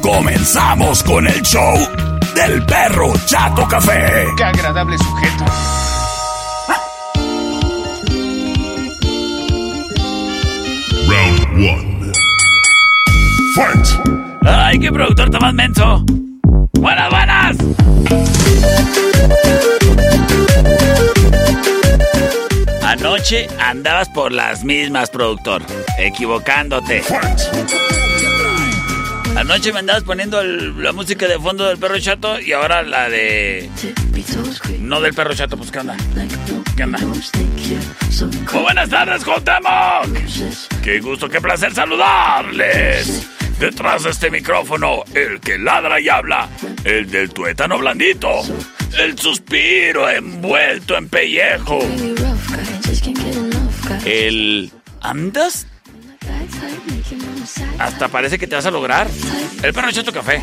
Comenzamos 0.00 1.02
con 1.02 1.26
el 1.26 1.42
show 1.42 1.74
del 2.34 2.64
perro 2.64 3.12
Chato 3.26 3.66
Café. 3.68 4.26
Qué 4.36 4.44
agradable 4.44 4.96
sujeto. 4.98 5.44
Round 11.08 11.40
1. 11.54 12.12
Fight. 13.54 13.86
¡Ay, 14.44 14.78
qué 14.78 14.92
productor 14.92 15.30
tan 15.30 15.40
más 15.42 15.54
menso! 15.54 16.04
¡Buenas, 16.78 17.10
buenas! 17.10 17.56
Anoche 22.82 23.48
andabas 23.58 24.08
por 24.08 24.32
las 24.32 24.64
mismas, 24.64 25.10
productor. 25.10 25.62
Equivocándote. 25.98 27.02
Anoche 29.36 29.72
me 29.72 29.80
andabas 29.80 30.02
poniendo 30.04 30.42
la 30.42 30.92
música 30.92 31.26
de 31.28 31.38
fondo 31.38 31.66
del 31.66 31.78
perro 31.78 31.98
chato 31.98 32.40
y 32.40 32.52
ahora 32.52 32.82
la 32.82 33.08
de. 33.08 33.68
No 34.80 35.00
del 35.00 35.14
perro 35.14 35.34
chato, 35.34 35.56
pues 35.56 35.70
¿qué 35.70 35.78
onda? 35.78 35.96
¿Qué 36.76 36.84
onda? 36.84 36.98
Muy 36.98 38.62
buenas 38.62 38.88
tardes, 38.88 39.24
Cuauhtémoc. 39.24 40.82
Qué 40.82 41.00
gusto, 41.00 41.28
qué 41.28 41.40
placer 41.40 41.72
saludarles. 41.74 43.28
Detrás 43.58 44.04
de 44.04 44.10
este 44.10 44.30
micrófono, 44.30 45.02
el 45.14 45.40
que 45.40 45.58
ladra 45.58 46.00
y 46.00 46.08
habla, 46.08 46.48
el 46.84 47.10
del 47.10 47.30
tuétano 47.30 47.78
blandito, 47.78 48.42
el 48.98 49.18
suspiro 49.18 50.08
envuelto 50.08 50.96
en 50.96 51.08
pellejo, 51.08 51.80
el... 54.04 54.70
¿Andas? 55.00 55.66
Hasta 57.78 58.08
parece 58.08 58.38
que 58.38 58.46
te 58.46 58.54
vas 58.54 58.66
a 58.66 58.70
lograr. 58.70 59.06
El 59.62 59.72
perro 59.72 59.90
chato 59.90 60.12
café. 60.12 60.42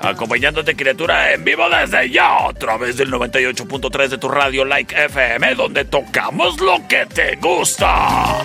Acompañándote, 0.00 0.76
criatura, 0.76 1.32
en 1.32 1.44
vivo 1.44 1.64
desde 1.70 2.10
ya, 2.10 2.48
a 2.48 2.52
través 2.52 2.98
del 2.98 3.10
98.3 3.10 4.08
de 4.08 4.18
tu 4.18 4.28
radio 4.28 4.64
Like 4.66 4.94
FM, 5.06 5.54
donde 5.54 5.86
tocamos 5.86 6.60
lo 6.60 6.86
que 6.86 7.06
te 7.06 7.36
gusta. 7.36 8.42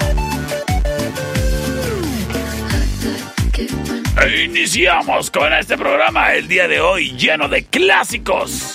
E 4.25 4.43
iniciamos 4.43 5.29
con 5.31 5.51
este 5.53 5.77
programa 5.77 6.33
el 6.33 6.47
día 6.47 6.67
de 6.67 6.79
hoy 6.79 7.11
lleno 7.17 7.49
de 7.49 7.65
clásicos 7.65 8.73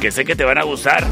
que 0.00 0.10
sé 0.10 0.24
que 0.24 0.36
te 0.36 0.44
van 0.44 0.58
a 0.58 0.62
gustar. 0.62 1.06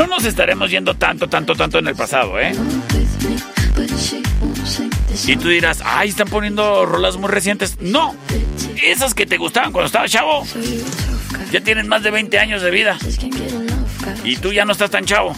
No 0.00 0.06
nos 0.06 0.24
estaremos 0.24 0.70
yendo 0.70 0.94
tanto, 0.94 1.28
tanto, 1.28 1.54
tanto 1.54 1.78
en 1.78 1.88
el 1.88 1.94
pasado, 1.94 2.40
¿eh? 2.40 2.54
Y 5.26 5.36
tú 5.36 5.48
dirás, 5.48 5.82
ay, 5.84 6.08
están 6.08 6.26
poniendo 6.28 6.86
rolas 6.86 7.18
muy 7.18 7.28
recientes. 7.28 7.76
No, 7.82 8.16
esas 8.82 9.12
que 9.12 9.26
te 9.26 9.36
gustaban 9.36 9.72
cuando 9.72 9.88
estabas 9.88 10.10
chavo, 10.10 10.46
ya 11.52 11.60
tienen 11.60 11.86
más 11.86 12.02
de 12.02 12.12
20 12.12 12.38
años 12.38 12.62
de 12.62 12.70
vida. 12.70 12.96
Y 14.24 14.36
tú 14.36 14.54
ya 14.54 14.64
no 14.64 14.72
estás 14.72 14.90
tan 14.90 15.04
chavo. 15.04 15.34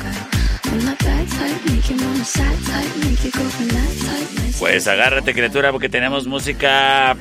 Pues 4.61 4.87
agárrate, 4.87 5.35
criatura, 5.35 5.73
porque 5.73 5.89
tenemos 5.89 6.29
música 6.29 7.17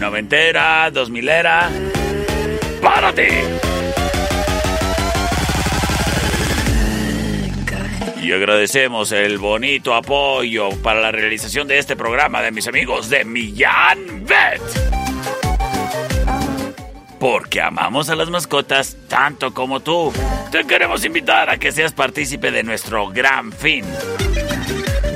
noventera, 0.00 0.90
dos 0.90 1.10
milera. 1.10 1.68
¡Párate! 2.80 3.69
Y 8.22 8.32
agradecemos 8.32 9.12
el 9.12 9.38
bonito 9.38 9.94
apoyo 9.94 10.68
para 10.82 11.00
la 11.00 11.10
realización 11.10 11.66
de 11.66 11.78
este 11.78 11.96
programa 11.96 12.42
de 12.42 12.52
mis 12.52 12.68
amigos 12.68 13.08
de 13.08 13.24
Millán 13.24 14.26
Vet. 14.26 14.60
Porque 17.18 17.62
amamos 17.62 18.10
a 18.10 18.16
las 18.16 18.28
mascotas 18.28 18.98
tanto 19.08 19.54
como 19.54 19.80
tú. 19.80 20.12
Te 20.52 20.66
queremos 20.66 21.04
invitar 21.04 21.48
a 21.48 21.56
que 21.56 21.72
seas 21.72 21.94
partícipe 21.94 22.50
de 22.50 22.62
nuestro 22.62 23.08
gran 23.08 23.52
fin. 23.52 23.86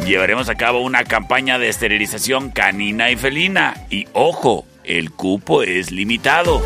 Llevaremos 0.06 0.48
a 0.48 0.54
cabo 0.54 0.80
una 0.80 1.04
campaña 1.04 1.58
de 1.58 1.68
esterilización 1.68 2.50
canina 2.50 3.10
y 3.10 3.16
felina. 3.16 3.74
Y 3.90 4.06
ojo, 4.14 4.66
el 4.82 5.10
cupo 5.10 5.62
es 5.62 5.90
limitado. 5.90 6.62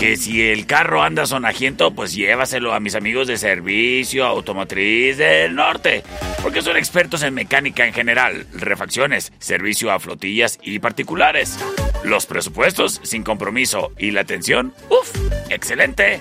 Que 0.02 0.16
si 0.16 0.50
el 0.50 0.66
carro 0.66 1.00
anda 1.00 1.26
sonajiento, 1.26 1.94
pues 1.94 2.12
llévaselo 2.12 2.74
a 2.74 2.80
mis 2.80 2.96
amigos 2.96 3.28
de 3.28 3.38
servicio 3.38 4.26
automotriz 4.26 5.16
del 5.16 5.54
norte, 5.54 6.02
porque 6.42 6.60
son 6.60 6.76
expertos 6.76 7.22
en 7.22 7.34
mecánica 7.34 7.86
en 7.86 7.92
general, 7.92 8.48
refacciones, 8.52 9.32
servicio 9.38 9.92
a 9.92 10.00
flotillas 10.00 10.58
y 10.60 10.80
particulares. 10.80 11.56
Los 12.02 12.26
presupuestos 12.26 13.00
sin 13.04 13.22
compromiso 13.22 13.92
y 13.96 14.10
la 14.10 14.22
atención, 14.22 14.74
uff, 14.88 15.14
excelente. 15.50 16.18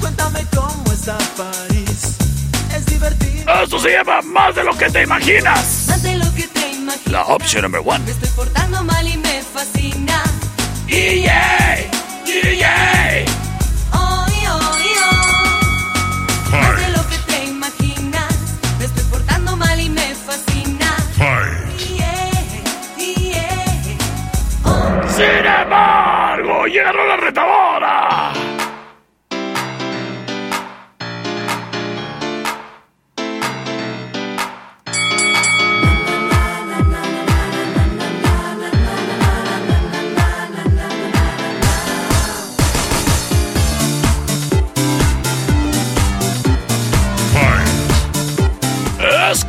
Cuéntame 0.00 0.46
cómo 0.54 0.92
está 0.92 1.18
París. 1.36 1.73
Es 2.74 2.86
divertido. 2.86 3.62
Esto 3.62 3.78
se 3.78 3.90
llama 3.92 4.20
más 4.22 4.54
de 4.54 4.64
lo 4.64 4.76
que 4.76 4.90
te 4.90 5.02
imaginas. 5.02 5.86
Más 5.88 6.02
de 6.02 6.16
lo 6.16 6.34
que 6.34 6.42
te 6.48 6.72
imaginas. 6.72 7.06
La 7.12 7.22
opción 7.26 7.62
number 7.62 7.82
one. 7.84 8.00
Me 8.04 8.10
estoy 8.10 8.28
portando 8.30 8.82
mal 8.82 9.06
y 9.06 9.16
me 9.16 9.42
fascina. 9.42 10.22
¡DJ! 10.86 11.30
¡DJ! 12.26 13.24
Oh, 13.92 14.26
oh, 14.48 14.60
oh. 16.50 16.56
Más 16.56 16.76
de 16.80 16.88
lo 16.96 17.08
que 17.08 17.18
te 17.26 17.44
imaginas. 17.44 18.34
Me 18.78 18.84
estoy 18.86 19.04
portando 19.04 19.56
mal 19.56 19.80
y 19.80 19.88
me 19.88 20.14
fascina. 20.14 20.96
Yeah, 21.16 22.30
yeah. 22.96 23.88
Sin 25.08 25.46
embargo, 25.46 26.66
llegaron 26.66 27.08
la 27.08 27.16
retadora. 27.16 28.23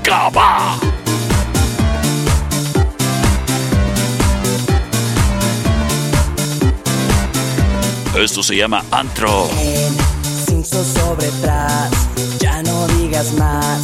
Escapa. 0.06 0.78
Esto 8.16 8.44
se 8.44 8.56
llama 8.56 8.86
antro. 8.92 9.50
Cinco 10.46 10.84
sobre 10.84 11.26
atrás, 11.26 11.90
ya 12.40 12.62
no 12.62 12.86
digas 13.00 13.34
más 13.34 13.82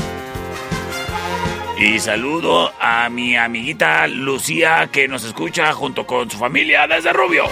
Y 1.78 2.00
saludo 2.00 2.74
a 2.80 3.08
mi 3.10 3.38
amiguita 3.38 4.08
Lucía 4.08 4.90
que 4.92 5.08
nos 5.08 5.24
escucha 5.24 5.72
junto 5.72 6.06
con 6.06 6.30
su 6.30 6.38
familia 6.38 6.86
desde 6.88 7.14
Rubio. 7.14 7.46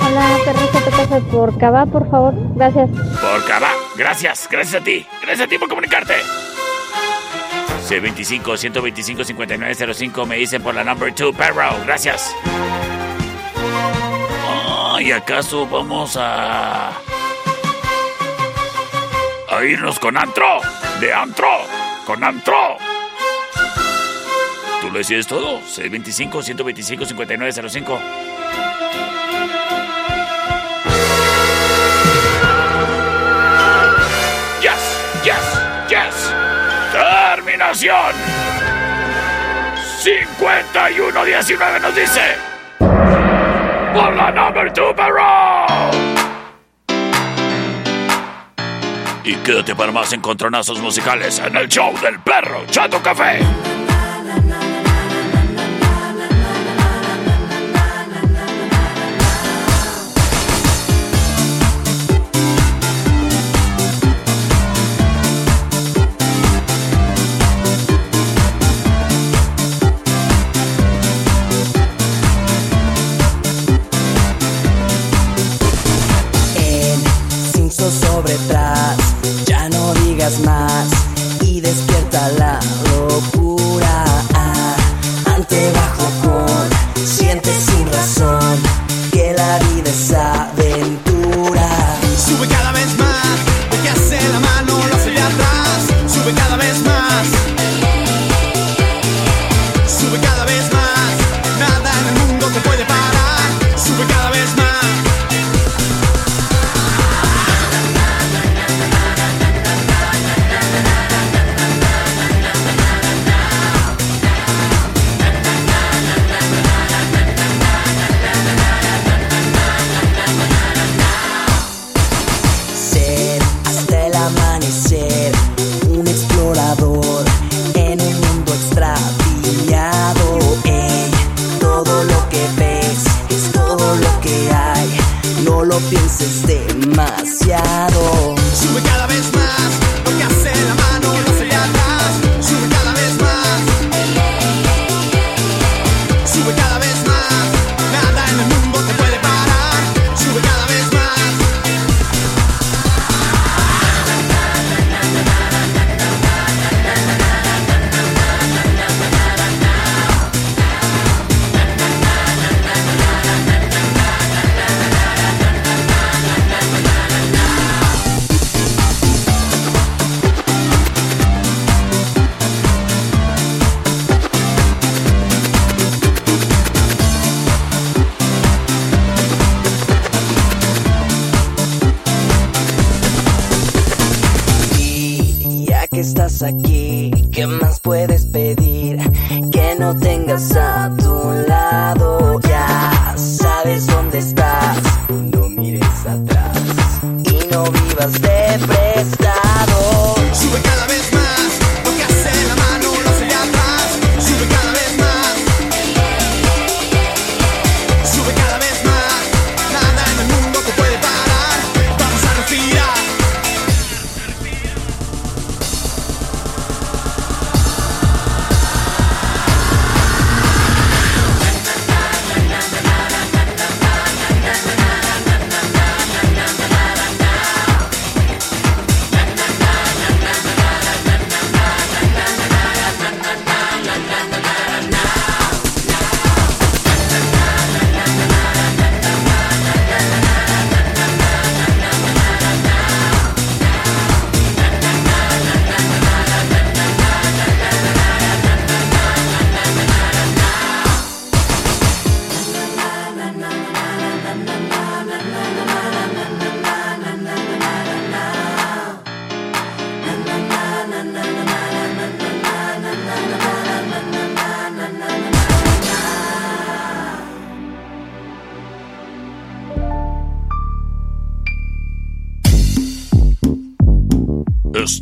Hola, 0.00 0.36
paso 0.44 0.68
por 1.30 1.56
Cava, 1.58 1.86
por 1.86 2.10
favor. 2.10 2.34
Gracias. 2.56 2.90
Por 2.90 3.46
Cabá. 3.46 3.70
Gracias, 3.96 4.48
gracias 4.50 4.82
a 4.82 4.84
ti. 4.84 5.06
Gracias 5.22 5.46
a 5.46 5.48
ti 5.48 5.58
por 5.58 5.68
comunicarte. 5.68 6.14
C25-125-5905 7.88 10.26
me 10.26 10.34
dicen 10.36 10.60
por 10.60 10.74
la 10.74 10.82
number 10.82 11.14
2, 11.14 11.36
perro. 11.36 11.70
Gracias. 11.86 12.34
¿Y 15.00 15.12
acaso 15.12 15.66
vamos 15.66 16.18
a... 16.18 16.90
a 19.48 19.64
irnos 19.64 19.98
con 19.98 20.18
Antro? 20.18 20.60
De 21.00 21.14
Antro. 21.14 21.48
Con 22.04 22.22
Antro. 22.22 22.76
¿Tú 24.82 24.90
lo 24.90 24.98
decides 24.98 25.26
todo? 25.26 25.62
C25-125-5905. 25.62 27.98
Yes, 34.60 34.82
yes, 35.24 35.40
yes. 35.88 36.34
Terminación. 36.92 38.12
5119 40.02 41.80
nos 41.80 41.94
dice. 41.94 42.36
Por 43.98 44.14
la 44.14 44.30
number 44.30 44.72
2 44.72 44.94
perro. 44.94 45.26
Y 49.24 49.34
quédate 49.34 49.74
para 49.74 49.90
más 49.90 50.12
encontronazos 50.12 50.80
musicales 50.80 51.42
en 51.44 51.56
el 51.56 51.66
show 51.66 51.92
del 52.00 52.20
perro 52.20 52.64
Chato 52.70 53.02
Café. 53.02 53.40
Más 80.44 80.88
y 81.42 81.60
despierta 81.60 82.28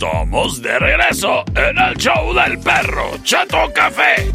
Estamos 0.07 0.63
de 0.63 0.79
regreso 0.79 1.45
en 1.57 1.79
el 1.79 1.97
show 1.97 2.33
del 2.33 2.59
perro 2.61 3.19
Chato 3.25 3.59
Café. 3.75 4.31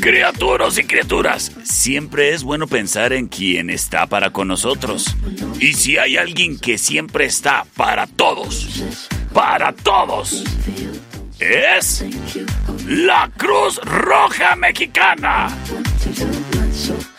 Criaturas 0.00 0.78
y 0.78 0.84
criaturas, 0.84 1.52
siempre 1.62 2.34
es 2.34 2.42
bueno 2.42 2.66
pensar 2.66 3.12
en 3.12 3.28
quien 3.28 3.70
está 3.70 4.06
para 4.06 4.30
con 4.30 4.48
nosotros. 4.48 5.14
Y 5.60 5.74
si 5.74 5.98
hay 5.98 6.16
alguien 6.16 6.58
que 6.58 6.78
siempre 6.78 7.26
está 7.26 7.64
para 7.76 8.08
todos, 8.08 8.82
para 9.32 9.72
todos, 9.72 10.42
es 11.38 12.04
la 12.90 13.30
Cruz 13.36 13.80
Roja 13.84 14.56
Mexicana. 14.56 15.48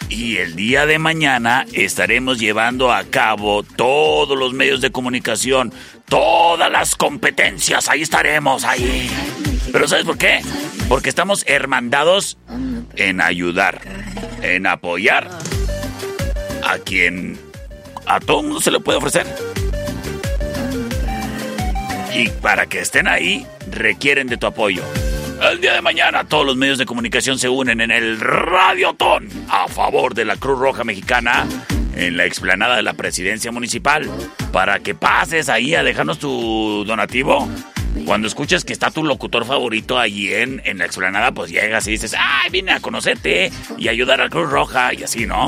Y 0.10 0.36
el 0.36 0.58
día 0.58 0.86
de 0.86 1.00
mañana 1.00 1.66
estaremos 1.72 2.40
llevando 2.40 2.92
a 2.92 3.06
cabo 3.06 3.63
todos 3.63 4.38
los 4.38 4.51
medios 4.51 4.82
de 4.82 4.92
comunicación, 4.92 5.72
todas 6.10 6.70
las 6.70 6.96
competencias, 6.96 7.88
ahí 7.88 8.01
estaremos, 8.01 8.66
ahí. 8.66 9.10
Pero 9.72 9.88
¿sabes 9.88 10.04
por 10.04 10.18
qué? 10.18 10.42
Porque 10.90 11.08
estamos 11.08 11.46
hermandados 11.48 12.38
en 12.98 13.22
ayudar, 13.22 13.80
en 14.42 14.68
apoyar 14.68 15.30
a 16.68 16.80
quien 16.80 17.40
a 18.06 18.20
todo 18.20 18.44
mundo 18.44 18.60
se 18.60 18.72
le 18.72 18.82
puede 18.82 18.98
ofrecer. 18.98 19.25
Y 22.13 22.28
para 22.28 22.66
que 22.66 22.82
estén 22.82 23.08
ahí, 23.08 23.48
requieren 23.70 24.28
de 24.28 24.36
tu 24.36 24.48
apoyo. 24.48 24.84
El 25.50 25.60
día 25.60 25.74
de 25.74 25.81
mañana 25.81 26.24
todos 26.24 26.45
los 26.45 26.55
medios 26.55 26.77
de 26.77 26.86
comunicación 26.86 27.39
se 27.39 27.50
unen 27.50 27.81
en 27.81 27.89
el 27.89 28.19
Radiotón 28.19 29.27
a 29.50 29.67
favor 29.67 30.13
de 30.13 30.24
la 30.24 30.38
Cruz 30.38 30.60
Roja 30.60 30.83
Mexicana 30.83 31.48
en 31.95 32.15
la 32.15 32.25
explanada 32.25 32.75
de 32.75 32.83
la 32.83 32.93
presidencia 32.93 33.51
municipal 33.51 34.10
para 34.51 34.79
que 34.79 34.93
pases 34.93 35.50
ahí 35.50 35.74
a 35.74 35.83
dejarnos 35.83 36.19
tu 36.19 36.83
donativo. 36.86 37.50
Cuando 38.05 38.27
escuches 38.27 38.63
que 38.63 38.71
está 38.71 38.91
tu 38.91 39.03
locutor 39.03 39.45
favorito 39.45 39.98
allí 39.98 40.31
en, 40.33 40.62
en 40.63 40.77
la 40.77 40.86
explanada, 40.86 41.31
pues 41.31 41.50
llegas 41.51 41.88
y 41.88 41.91
dices, 41.91 42.15
ay, 42.17 42.50
vine 42.51 42.71
a 42.71 42.79
conocerte 42.79 43.51
y 43.77 43.88
ayudar 43.88 44.21
a 44.21 44.29
Cruz 44.29 44.50
Roja 44.50 44.93
y 44.93 45.03
así, 45.03 45.25
¿no? 45.25 45.48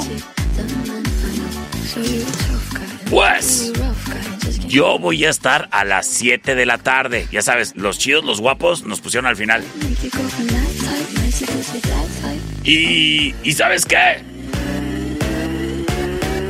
Pues 3.09 3.71
yo 4.73 4.97
voy 4.97 5.23
a 5.23 5.29
estar 5.29 5.69
a 5.69 5.85
las 5.85 6.07
7 6.07 6.55
de 6.55 6.65
la 6.65 6.79
tarde. 6.79 7.27
Ya 7.31 7.43
sabes, 7.43 7.75
los 7.75 7.99
chidos, 7.99 8.25
los 8.25 8.41
guapos 8.41 8.83
nos 8.83 9.01
pusieron 9.01 9.27
al 9.27 9.35
final. 9.35 9.63
Y, 12.63 13.35
¿y 13.43 13.51
sabes 13.53 13.85
qué? 13.85 14.23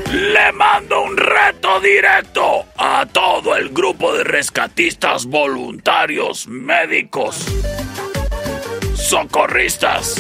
Le 0.09 0.51
mando 0.53 1.03
un 1.03 1.17
reto 1.17 1.81
directo 1.81 2.65
a 2.77 3.05
todo 3.11 3.57
el 3.57 3.69
grupo 3.69 4.13
de 4.13 4.23
rescatistas 4.23 5.25
voluntarios, 5.25 6.47
médicos, 6.47 7.45
socorristas, 8.95 10.15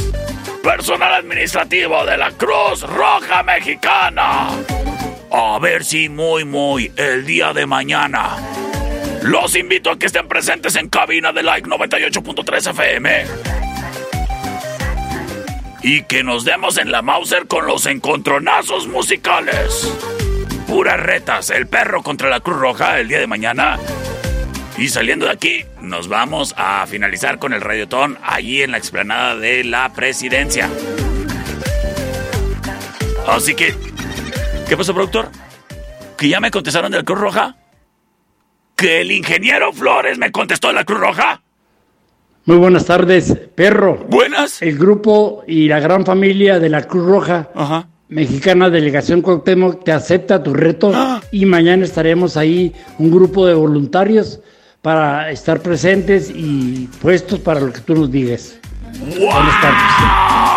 personal 0.61 1.13
administrativo 1.13 2.05
de 2.05 2.17
la 2.17 2.31
Cruz 2.31 2.81
Roja 2.81 3.43
Mexicana. 3.43 4.49
A 5.35 5.57
ver 5.57 5.83
si 5.83 6.09
muy, 6.09 6.45
muy 6.45 6.91
el 6.95 7.25
día 7.25 7.53
de 7.53 7.65
mañana 7.65 8.37
Los 9.23 9.55
invito 9.55 9.89
a 9.89 9.97
que 9.97 10.05
estén 10.05 10.27
presentes 10.27 10.75
en 10.75 10.89
cabina 10.89 11.33
de 11.33 11.41
Like 11.41 11.67
98.3 11.67 12.69
FM. 12.69 13.25
Y 15.81 16.03
que 16.03 16.23
nos 16.23 16.45
demos 16.45 16.77
en 16.77 16.91
la 16.91 17.01
Mauser 17.01 17.47
con 17.47 17.65
los 17.65 17.87
encontronazos 17.87 18.87
musicales. 18.87 19.91
Puras 20.67 20.99
retas, 20.99 21.49
el 21.49 21.65
perro 21.65 22.03
contra 22.03 22.29
la 22.29 22.39
Cruz 22.39 22.59
Roja 22.59 22.99
el 22.99 23.07
día 23.07 23.19
de 23.19 23.25
mañana. 23.25 23.79
Y 24.77 24.89
saliendo 24.89 25.25
de 25.25 25.31
aquí, 25.31 25.65
nos 25.81 26.09
vamos 26.09 26.53
a 26.57 26.85
finalizar 26.85 27.39
con 27.39 27.53
el 27.53 27.61
radiotón 27.61 28.19
allí 28.21 28.61
en 28.61 28.69
la 28.69 28.77
explanada 28.77 29.35
de 29.35 29.63
la 29.63 29.91
presidencia. 29.93 30.69
Así 33.27 33.55
que, 33.55 33.75
¿qué 34.73 34.77
pasó, 34.77 34.91
productor? 34.95 35.29
¿Que 36.17 36.29
ya 36.29 36.39
me 36.39 36.49
contestaron 36.49 36.91
de 36.91 36.97
la 36.97 37.03
Cruz 37.03 37.19
Roja? 37.19 37.55
¿Que 38.75 39.01
el 39.01 39.11
ingeniero 39.11 39.71
Flores 39.71 40.17
me 40.17 40.31
contestó 40.31 40.69
de 40.69 40.73
la 40.73 40.83
Cruz 40.83 40.99
Roja? 40.99 41.43
Muy 42.45 42.57
buenas 42.57 42.83
tardes, 42.85 43.37
perro. 43.53 44.03
Buenas. 44.09 44.63
El 44.63 44.79
grupo 44.79 45.43
y 45.47 45.67
la 45.67 45.79
gran 45.79 46.07
familia 46.07 46.57
de 46.57 46.69
la 46.69 46.87
Cruz 46.87 47.05
Roja 47.05 47.49
Ajá. 47.53 47.87
Mexicana 48.09 48.71
Delegación 48.71 49.21
Cuauhtémoc 49.21 49.83
te 49.83 49.91
acepta 49.91 50.41
tu 50.41 50.55
reto 50.55 50.91
¡Ah! 50.91 51.21
y 51.31 51.45
mañana 51.45 51.85
estaremos 51.85 52.35
ahí 52.35 52.73
un 52.97 53.11
grupo 53.11 53.45
de 53.45 53.53
voluntarios 53.53 54.39
para 54.81 55.29
estar 55.29 55.59
presentes 55.59 56.31
y 56.33 56.89
puestos 56.99 57.37
para 57.41 57.59
lo 57.59 57.71
que 57.71 57.81
tú 57.81 57.93
nos 57.93 58.11
digas. 58.11 58.57
Buenas 59.19 59.61
tardes. 59.61 60.52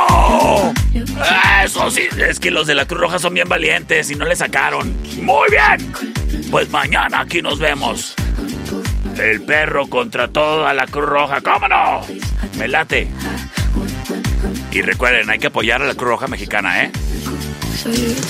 Eso 1.65 1.91
sí, 1.91 2.03
es 2.19 2.39
que 2.39 2.51
los 2.51 2.67
de 2.67 2.75
la 2.75 2.87
Cruz 2.87 3.01
Roja 3.01 3.19
son 3.19 3.35
bien 3.35 3.49
valientes 3.49 4.11
y 4.11 4.15
no 4.15 4.25
le 4.25 4.37
sacaron. 4.37 4.97
Muy 5.21 5.49
bien. 5.51 5.93
Pues 6.51 6.71
mañana 6.71 7.21
aquí 7.21 7.43
nos 7.43 7.59
vemos. 7.59 8.15
El 9.19 9.43
perro 9.43 9.89
contra 9.89 10.29
toda 10.29 10.73
la 10.75 10.87
Cruz 10.87 11.07
Roja. 11.07 11.41
¿Cómo 11.41 11.69
no? 11.69 12.03
Me 12.59 12.69
late. 12.69 13.09
Y 14.71 14.83
recuerden, 14.83 15.31
hay 15.31 15.39
que 15.39 15.47
apoyar 15.47 15.83
a 15.83 15.87
la 15.87 15.95
Cruz 15.95 16.11
Roja 16.11 16.27
mexicana, 16.27 16.85
¿eh? 16.85 16.93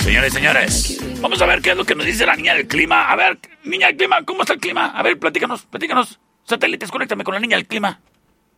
Señores 0.03 0.31
y 0.31 0.35
señores, 0.35 0.97
vamos 1.21 1.41
a 1.41 1.45
ver 1.45 1.61
qué 1.61 1.71
es 1.71 1.77
lo 1.77 1.85
que 1.85 1.95
nos 1.95 2.05
dice 2.05 2.25
la 2.25 2.35
niña 2.35 2.53
del 2.53 2.67
clima. 2.67 3.09
A 3.09 3.15
ver, 3.15 3.37
niña 3.63 3.87
del 3.87 3.97
clima, 3.97 4.23
¿cómo 4.23 4.41
está 4.43 4.53
el 4.53 4.59
clima? 4.59 4.87
A 4.87 5.03
ver, 5.03 5.19
platícanos, 5.19 5.63
platícanos. 5.63 6.19
Satélites, 6.43 6.89
conéctame 6.89 7.23
con 7.23 7.33
la 7.33 7.39
niña 7.39 7.57
del 7.57 7.67
clima. 7.67 7.99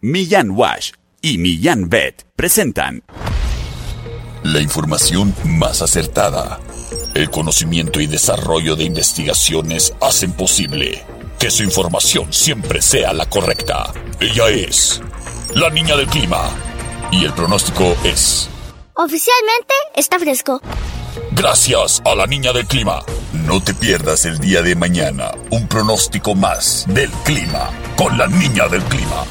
Millán 0.02 0.52
Wash 0.52 0.92
y 1.22 1.38
Millán 1.38 1.90
Vet 1.90 2.26
presentan 2.36 3.04
la 4.54 4.62
información 4.62 5.36
más 5.46 5.82
acertada. 5.82 6.60
El 7.14 7.30
conocimiento 7.30 8.00
y 8.00 8.08
desarrollo 8.08 8.76
de 8.76 8.84
investigaciones 8.84 9.94
hacen 10.02 10.34
posible 10.34 11.04
que 11.38 11.52
su 11.52 11.64
información 11.64 12.34
siempre 12.34 12.82
sea 12.82 13.14
la 13.14 13.28
correcta. 13.28 13.94
Ella 14.20 14.50
es 14.50 15.02
la 15.54 15.70
niña 15.70 15.96
del 15.96 16.08
clima 16.08 16.50
y 17.12 17.26
el 17.26 17.34
pronóstico 17.34 17.96
es 18.04 18.50
Oficialmente 18.96 19.74
está 19.96 20.20
fresco. 20.20 20.62
gracias 21.32 22.02
a 22.06 22.16
la 22.16 22.26
niña 22.28 22.52
del 22.52 22.66
clima. 22.66 23.02
No 23.34 23.62
te 23.64 23.74
pierdas 23.74 24.26
el 24.26 24.40
día 24.40 24.62
de 24.62 24.76
mañana 24.76 25.32
un 25.52 25.68
pronóstico 25.68 26.36
más 26.36 26.86
del 26.90 27.10
clima 27.24 27.70
con 27.96 28.18
la 28.18 28.28
niña 28.28 28.68
del 28.68 28.82
clima. 28.84 29.26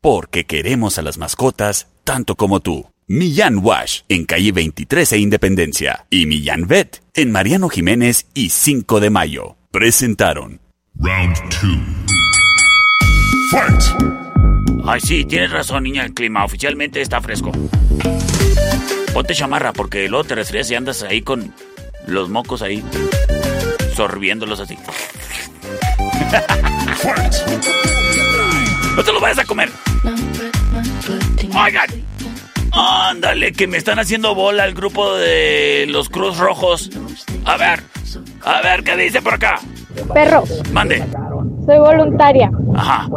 Porque 0.00 0.46
queremos 0.46 0.96
a 0.98 1.02
las 1.02 1.18
mascotas 1.18 1.88
tanto 2.04 2.34
como 2.36 2.60
tú. 2.60 2.86
Millán 3.12 3.58
Wash 3.58 4.02
en 4.08 4.24
calle 4.24 4.52
23 4.52 5.14
e 5.14 5.18
Independencia 5.18 6.06
y 6.10 6.26
Millán 6.26 6.68
Vet 6.68 7.02
en 7.14 7.32
Mariano 7.32 7.68
Jiménez 7.68 8.28
y 8.34 8.50
5 8.50 9.00
de 9.00 9.10
Mayo. 9.10 9.56
Presentaron 9.72 10.60
Round 10.94 11.36
2. 11.60 11.60
Fight! 13.50 13.82
Ay, 14.84 15.00
sí, 15.00 15.24
tienes 15.24 15.50
razón, 15.50 15.82
niña 15.82 16.04
del 16.04 16.14
clima. 16.14 16.44
Oficialmente 16.44 17.00
está 17.00 17.20
fresco. 17.20 17.50
Ponte 19.12 19.34
chamarra 19.34 19.72
porque 19.72 20.08
luego 20.08 20.22
te 20.22 20.36
resfrías 20.36 20.70
y 20.70 20.76
andas 20.76 21.02
ahí 21.02 21.20
con 21.22 21.52
los 22.06 22.28
mocos 22.28 22.62
ahí. 22.62 22.80
Sorbiéndolos 23.96 24.60
así. 24.60 24.76
Fight! 26.94 27.34
No 28.94 29.02
te 29.02 29.12
lo 29.12 29.18
vayas 29.18 29.40
a 29.40 29.44
comer. 29.44 29.68
Oigan. 31.56 32.19
Ándale, 32.72 33.52
que 33.52 33.66
me 33.66 33.76
están 33.76 33.98
haciendo 33.98 34.34
bola 34.34 34.64
el 34.64 34.74
grupo 34.74 35.14
de 35.14 35.86
los 35.88 36.08
Cruz 36.08 36.38
Rojos. 36.38 36.90
A 37.44 37.56
ver, 37.56 37.80
a 38.44 38.62
ver 38.62 38.84
qué 38.84 38.96
dice 38.96 39.20
por 39.22 39.34
acá. 39.34 39.56
Perro, 40.14 40.44
Mande. 40.72 41.04
soy 41.66 41.78
voluntaria. 41.78 42.50
Ajá. 42.74 43.08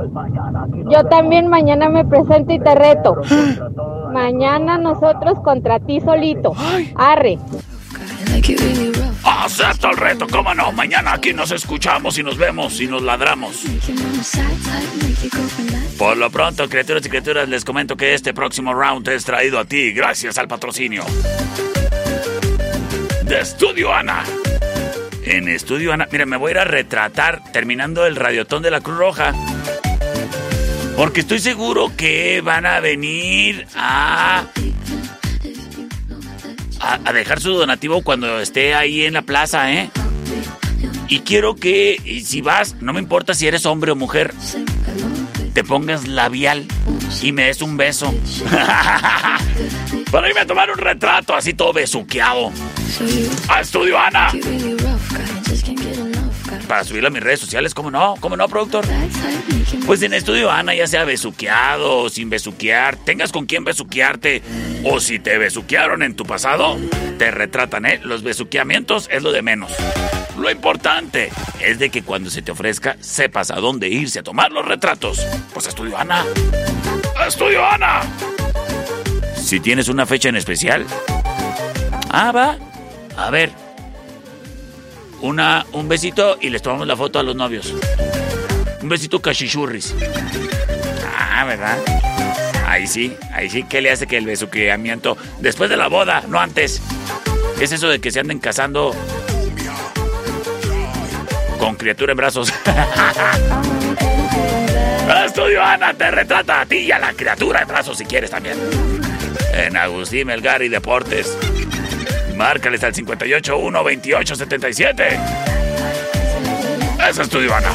Yo 0.89 1.03
también 1.05 1.47
mañana 1.47 1.89
me 1.89 2.03
presento 2.05 2.53
y 2.53 2.59
te 2.59 2.75
reto. 2.75 3.15
Mañana 4.11 4.77
nosotros 4.77 5.39
contra 5.43 5.79
ti 5.79 5.99
solito. 6.01 6.53
Arre. 6.95 7.37
Acepto 9.23 9.89
el 9.89 9.97
reto, 9.97 10.27
cómo 10.27 10.53
no. 10.53 10.71
Mañana 10.71 11.13
aquí 11.13 11.33
nos 11.33 11.51
escuchamos 11.51 12.17
y 12.17 12.23
nos 12.23 12.38
vemos 12.38 12.79
y 12.79 12.88
nos 12.88 13.01
ladramos. 13.01 13.63
Por 15.97 16.17
lo 16.17 16.29
pronto, 16.29 16.67
criaturas 16.67 17.05
y 17.05 17.09
criaturas, 17.09 17.47
les 17.47 17.63
comento 17.63 17.95
que 17.95 18.13
este 18.13 18.33
próximo 18.33 18.73
round 18.73 19.07
es 19.07 19.23
traído 19.23 19.59
a 19.59 19.65
ti 19.65 19.91
gracias 19.93 20.38
al 20.38 20.47
patrocinio 20.47 21.03
de 23.23 23.39
Estudio 23.39 23.93
Ana. 23.93 24.23
En 25.23 25.47
Estudio 25.47 25.93
Ana, 25.93 26.07
mira, 26.12 26.25
me 26.25 26.36
voy 26.38 26.49
a 26.49 26.51
ir 26.51 26.59
a 26.59 26.65
retratar 26.65 27.41
terminando 27.53 28.05
el 28.05 28.15
radiotón 28.15 28.62
de 28.62 28.71
la 28.71 28.81
Cruz 28.81 28.97
Roja. 28.97 29.33
Porque 30.97 31.21
estoy 31.21 31.39
seguro 31.39 31.91
que 31.95 32.41
van 32.41 32.65
a 32.65 32.79
venir 32.79 33.65
a 33.75 34.45
a, 36.84 37.00
a 37.04 37.13
dejar 37.13 37.39
su 37.39 37.54
donativo 37.54 38.04
cuando 38.04 38.39
esté 38.39 38.76
ahí 38.76 39.06
en 39.06 39.13
la 39.13 39.22
plaza, 39.22 39.72
¿eh? 39.72 39.89
Y 41.08 41.19
quiero 41.19 41.56
que, 41.56 42.00
y 42.04 42.22
si 42.22 42.41
vas, 42.41 42.76
no 42.82 42.93
me 42.93 43.00
importa 43.00 43.34
si 43.34 43.48
eres 43.48 43.65
hombre 43.65 43.91
o 43.91 43.96
mujer, 43.96 44.34
te 45.54 45.63
pongas 45.63 46.08
labial 46.08 46.65
y 47.22 47.32
me 47.32 47.46
des 47.46 47.62
un 47.62 47.78
beso. 47.78 48.13
Para 50.12 50.30
irme 50.30 50.41
a 50.41 50.46
tomar 50.46 50.72
un 50.72 50.78
retrato 50.78 51.36
así 51.36 51.54
todo 51.54 51.74
besuqueado. 51.74 52.52
A 53.48 53.62
Estudio 53.62 53.98
Ana. 53.98 54.32
Para 56.73 56.86
subirlo 56.86 57.09
a 57.09 57.12
mis 57.12 57.21
redes 57.21 57.39
sociales, 57.39 57.75
¿cómo 57.75 57.91
no? 57.91 58.15
¿Cómo 58.19 58.36
no, 58.36 58.47
productor? 58.47 58.83
Pues 59.86 60.01
en 60.01 60.12
Estudio 60.12 60.49
Ana, 60.49 60.73
ya 60.73 60.88
sea 60.88 61.03
besuqueado 61.03 61.99
o 61.99 62.09
sin 62.09 62.31
besuquear, 62.31 62.95
tengas 62.97 63.31
con 63.31 63.45
quién 63.45 63.63
besuquearte 63.63 64.41
o 64.83 64.99
si 64.99 65.19
te 65.19 65.38
besuquearon 65.38 66.01
en 66.01 66.15
tu 66.15 66.25
pasado, 66.25 66.79
te 67.19 67.29
retratan, 67.29 67.86
¿eh? 67.86 67.99
Los 68.03 68.23
besuqueamientos 68.23 69.07
es 69.12 69.21
lo 69.21 69.31
de 69.31 69.43
menos. 69.43 69.71
Lo 70.36 70.49
importante 70.49 71.29
es 71.62 71.77
de 71.77 71.91
que 71.91 72.01
cuando 72.01 72.31
se 72.31 72.41
te 72.41 72.51
ofrezca, 72.51 72.97
sepas 73.01 73.51
a 73.51 73.57
dónde 73.57 73.89
irse 73.89 74.17
a 74.17 74.23
tomar 74.23 74.51
los 74.51 74.65
retratos. 74.65 75.23
Pues 75.53 75.67
Estudio 75.67 75.95
Ana. 75.95 76.25
¡A 77.15 77.27
Estudio 77.27 77.63
Ana! 77.63 78.01
Si 79.36 79.59
tienes 79.59 79.89
una 79.89 80.07
fecha 80.07 80.29
en 80.29 80.38
especial. 80.38 80.88
Ah, 82.09 82.31
va. 82.31 82.57
A 83.15 83.29
ver. 83.29 83.51
Una, 85.23 85.65
un 85.71 85.88
besito 85.88 86.38
y 86.41 86.49
les 86.49 86.62
tomamos 86.62 86.86
la 86.86 86.97
foto 86.97 87.17
a 87.17 87.23
los 87.23 87.33
novios. 87.33 87.73
Un 88.81 88.89
besito 88.89 89.21
cachichurris. 89.21 89.95
Ah, 91.17 91.45
¿verdad? 91.45 91.77
Ahí 92.67 92.86
sí, 92.88 93.15
ahí 93.31 93.49
sí. 93.49 93.63
¿Qué 93.63 93.81
le 93.81 93.89
hace 93.89 94.05
que 94.05 94.17
el 94.17 94.25
besuqueamiento 94.25 95.15
después 95.39 95.69
de 95.69 95.77
la 95.77 95.88
boda, 95.88 96.25
no 96.27 96.41
antes? 96.41 96.81
¿Qué 97.57 97.63
es 97.63 97.71
eso 97.71 97.88
de 97.88 98.01
que 98.01 98.12
se 98.12 98.19
anden 98.19 98.39
casando 98.39 98.93
con 101.57 101.75
criatura 101.75 102.12
en 102.12 102.17
brazos? 102.17 102.51
Estudio 105.25 105.63
Ana 105.63 105.93
te 105.93 106.12
retrata 106.12 106.59
a 106.59 106.65
ti 106.65 106.79
y 106.79 106.91
a 106.91 106.99
la 106.99 107.13
criatura 107.13 107.62
en 107.62 107.69
brazos 107.69 107.97
si 107.97 108.03
quieres 108.03 108.29
también. 108.29 108.57
En 109.53 109.77
Agustín 109.77 110.27
Melgar 110.27 110.62
y 110.63 110.67
Deportes. 110.67 111.38
Márcales 112.36 112.84
al 112.84 112.93
581 112.93 113.78
2877. 113.84 115.04
Es 117.10 117.17
Estudio 117.19 117.54
Ana. 117.56 117.69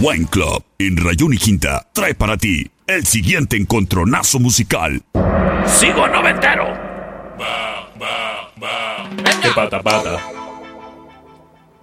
Wine 0.00 0.26
Club 0.26 0.64
en 0.78 0.96
Rayón 0.96 1.32
y 1.34 1.38
Quinta 1.38 1.86
trae 1.92 2.14
para 2.14 2.36
ti 2.36 2.70
el 2.86 3.06
siguiente 3.06 3.56
encontronazo 3.56 4.38
musical. 4.40 5.02
Sigo 5.66 6.08
noventero. 6.08 6.72
¿Qué 9.42 9.48
pata 9.54 9.80
pata? 9.80 10.18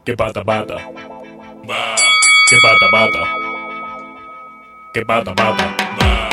¿Qué 0.06 0.16
pata 0.16 0.44
pata? 0.44 0.76
¿Qué 2.50 2.58
pata 2.62 2.90
pata? 2.92 3.20
¿Qué 4.94 5.06
pata 5.06 5.36
pata? 5.36 6.29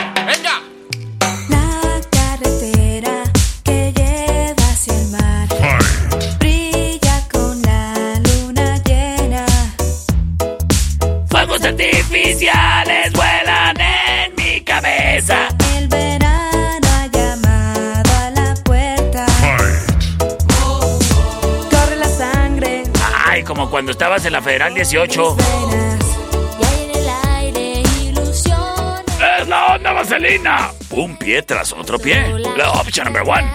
Cabeza. 15.16 15.48
El 15.76 15.88
verano 15.88 16.87
ha 16.92 17.07
llamado 17.07 18.11
a 18.20 18.31
la 18.31 18.55
puerta. 18.64 19.26
Corre 21.70 21.96
la 21.96 22.09
sangre. 22.09 22.83
Ay, 23.26 23.42
como 23.42 23.70
cuando 23.70 23.92
estabas 23.92 24.24
en 24.26 24.33
la 24.33 24.42
Federal 24.42 24.74
18. 24.74 25.37
Y 26.61 26.64
hay 26.64 26.85
en 26.85 26.90
el 26.98 27.09
aire 27.35 27.83
ilusiones. 28.02 29.05
¡Es 29.40 29.48
la 29.48 29.74
onda 29.74 29.92
vaselina! 29.92 30.70
Un 30.90 31.16
pie 31.16 31.42
tras 31.42 31.72
otro 31.72 31.98
pie. 31.98 32.35
La 32.57 32.72
opción 32.72 33.07
number 33.07 33.22
one. 33.22 33.50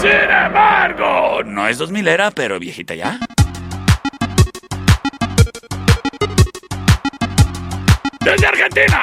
Sin 0.00 0.10
embargo, 0.10 1.42
no 1.44 1.66
es 1.66 1.78
2000 1.78 2.08
era, 2.08 2.30
pero 2.30 2.58
viejita 2.58 2.94
ya. 2.94 3.18
Desde 8.28 8.46
Argentina. 8.46 9.02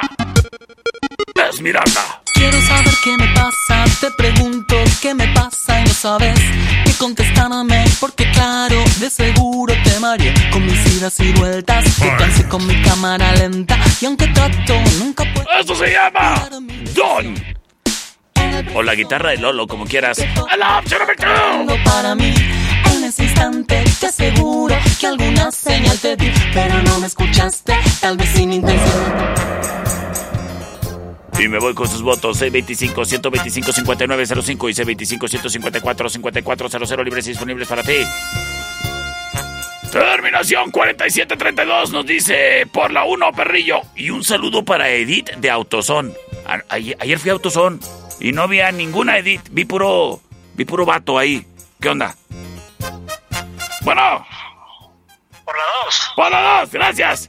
Esmiralda. 1.50 2.22
Quiero 2.32 2.60
saber 2.60 2.94
qué 3.02 3.16
me 3.16 3.26
pasa, 3.34 3.84
te 4.00 4.10
pregunto 4.12 4.76
qué 5.02 5.14
me 5.14 5.26
pasa 5.34 5.80
y 5.80 5.84
no 5.84 5.90
sabes 5.90 6.38
qué 6.84 6.92
contestarme 6.96 7.84
porque 7.98 8.30
claro, 8.30 8.76
de 9.00 9.10
seguro 9.10 9.74
te 9.82 9.98
mareé 9.98 10.32
con 10.52 10.64
mis 10.64 10.96
idas 10.96 11.18
y 11.18 11.32
vueltas, 11.32 11.84
te 11.96 12.16
cansé 12.16 12.46
con 12.48 12.64
mi 12.68 12.80
cámara 12.82 13.32
lenta 13.32 13.76
y 14.00 14.06
aunque 14.06 14.28
trato 14.28 14.74
nunca 15.00 15.24
puedo... 15.34 15.46
Eso 15.58 15.74
se 15.74 15.90
llama 15.90 16.48
Don. 16.94 17.56
O 18.74 18.82
la 18.82 18.94
guitarra 18.94 19.30
de 19.30 19.38
Lolo, 19.38 19.66
como 19.66 19.86
quieras. 19.86 20.18
La 20.56 20.78
opción 20.78 21.00
number 21.00 21.16
two. 21.16 21.84
Para 21.84 22.14
mí, 22.14 22.32
ese 23.06 23.24
instante 23.24 23.82
te 24.00 24.06
aseguro 24.06 24.74
que 25.00 25.06
alguna 25.06 25.50
señal 25.50 25.98
te 25.98 26.16
di, 26.16 26.30
pero 26.52 26.82
no 26.82 27.00
me 27.00 27.06
escuchaste, 27.06 27.74
tal 28.00 28.16
vez 28.16 28.28
sin 28.30 28.52
intención. 28.52 29.14
Y 31.38 31.48
me 31.48 31.58
voy 31.58 31.74
con 31.74 31.86
sus 31.88 32.00
votos. 32.02 32.40
C25-125-5905 32.40 34.70
y 34.70 34.74
C25-154-5400 35.18 37.04
libres 37.04 37.26
y 37.26 37.30
disponibles 37.30 37.68
para 37.68 37.82
ti. 37.82 37.96
Terminación 39.92 40.70
4732 40.70 41.92
nos 41.92 42.06
dice 42.06 42.66
por 42.72 42.90
la 42.90 43.04
1 43.04 43.32
Perrillo. 43.32 43.80
Y 43.94 44.08
un 44.10 44.24
saludo 44.24 44.64
para 44.64 44.88
Edith 44.90 45.30
de 45.36 45.50
Autosón. 45.50 46.12
A- 46.46 46.62
Ayer, 46.68 47.18
fui 47.18 47.30
a 47.30 47.34
Autosón 47.34 47.80
y 48.20 48.32
no 48.32 48.48
vi 48.48 48.60
a 48.60 48.72
ninguna 48.72 49.18
Edith. 49.18 49.42
Vi 49.50 49.64
puro, 49.66 50.20
vi 50.54 50.64
puro 50.64 50.86
vato 50.86 51.18
ahí. 51.18 51.46
¿Qué 51.80 51.88
onda? 51.90 52.16
Bueno. 53.86 54.26
Por 55.44 55.56
la 55.56 55.62
2. 55.84 56.12
Por 56.16 56.30
la 56.32 56.60
2, 56.60 56.72
gracias. 56.72 57.28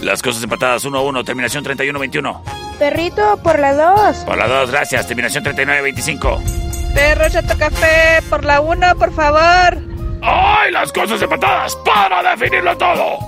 Las 0.00 0.22
cosas 0.22 0.44
empatadas 0.44 0.84
1 0.84 0.96
a 0.96 1.02
1, 1.02 1.24
terminación 1.24 1.64
31-21. 1.64 2.42
Perrito 2.78 3.38
por 3.42 3.58
la 3.58 3.74
2. 3.74 4.18
Por 4.18 4.38
la 4.38 4.46
2, 4.46 4.70
gracias, 4.70 5.08
terminación 5.08 5.44
39-25. 5.44 6.94
Perro 6.94 7.28
Chato 7.28 7.58
Café 7.58 8.22
por 8.30 8.44
la 8.44 8.60
1, 8.60 8.94
por 8.94 9.12
favor. 9.12 9.78
¡Ay, 10.22 10.70
las 10.70 10.92
cosas 10.92 11.20
empatadas! 11.20 11.74
¡Para 11.84 12.22
definirlo 12.36 12.78
todo! 12.78 13.18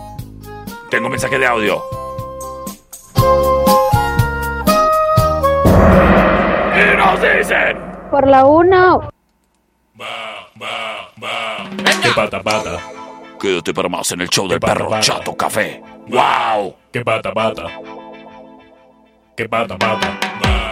Tengo 0.89 1.07
un 1.07 1.13
mensaje 1.13 1.37
de 1.37 1.47
audio. 1.47 1.83
Y 6.77 6.97
nos 6.97 7.21
dicen... 7.21 7.77
Por 8.13 8.29
la 8.29 8.45
1. 8.45 9.11
Que 12.03 12.11
pata 12.31 12.43
pata. 12.43 12.81
Quédate 13.41 13.75
para 13.75 13.89
más 13.89 14.11
en 14.13 14.23
el 14.23 14.29
show 14.29 14.49
del 14.49 14.61
perro. 14.61 14.91
Chato 15.01 15.37
Café. 15.37 15.83
¡Wow! 16.09 16.75
Que 16.93 17.05
pata 17.05 17.33
pata. 17.33 17.65
Que 19.37 19.49
pata 19.49 19.77
pata. 19.77 20.64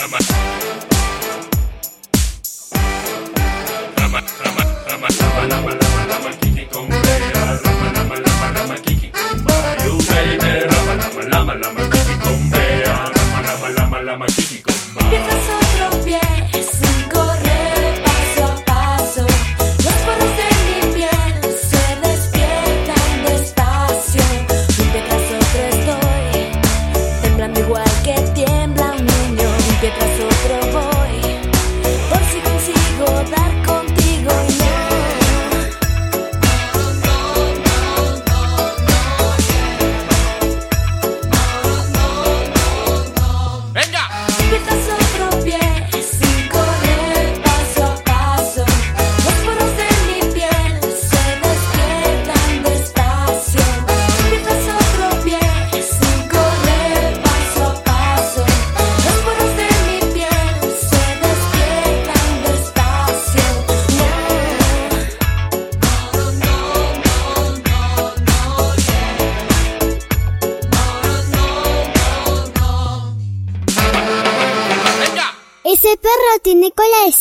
Lama, 0.00 0.16
lama, 11.28 11.54
lama, 11.54 11.89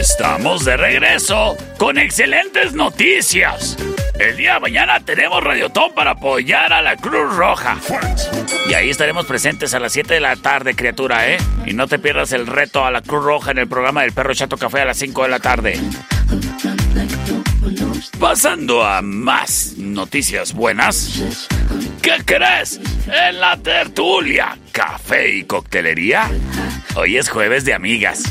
Estamos 0.00 0.64
de 0.64 0.78
regreso 0.78 1.58
con 1.76 1.98
excelentes 1.98 2.72
noticias. 2.72 3.76
El 4.18 4.34
día 4.34 4.54
de 4.54 4.60
mañana 4.60 4.98
tenemos 5.00 5.44
Radiotón 5.44 5.92
para 5.94 6.12
apoyar 6.12 6.72
a 6.72 6.80
la 6.80 6.96
Cruz 6.96 7.36
Roja. 7.36 7.76
Y 8.66 8.72
ahí 8.72 8.88
estaremos 8.88 9.26
presentes 9.26 9.74
a 9.74 9.78
las 9.78 9.92
7 9.92 10.14
de 10.14 10.20
la 10.20 10.36
tarde, 10.36 10.74
criatura, 10.74 11.28
¿eh? 11.28 11.36
Y 11.66 11.74
no 11.74 11.86
te 11.86 11.98
pierdas 11.98 12.32
el 12.32 12.46
reto 12.46 12.82
a 12.82 12.90
la 12.90 13.02
Cruz 13.02 13.22
Roja 13.22 13.50
en 13.50 13.58
el 13.58 13.68
programa 13.68 14.00
del 14.00 14.12
Perro 14.12 14.32
Chato 14.32 14.56
Café 14.56 14.80
a 14.80 14.84
las 14.86 14.96
5 14.96 15.22
de 15.24 15.28
la 15.28 15.38
tarde. 15.38 15.78
Pasando 18.20 18.84
a 18.84 19.00
más 19.00 19.74
noticias 19.78 20.52
buenas. 20.52 21.22
¿Qué 22.02 22.16
crees? 22.24 22.78
En 23.06 23.40
la 23.40 23.56
tertulia, 23.56 24.58
café 24.72 25.36
y 25.36 25.44
coctelería. 25.44 26.30
Hoy 26.96 27.16
es 27.16 27.30
jueves 27.30 27.64
de 27.64 27.72
amigas. 27.72 28.22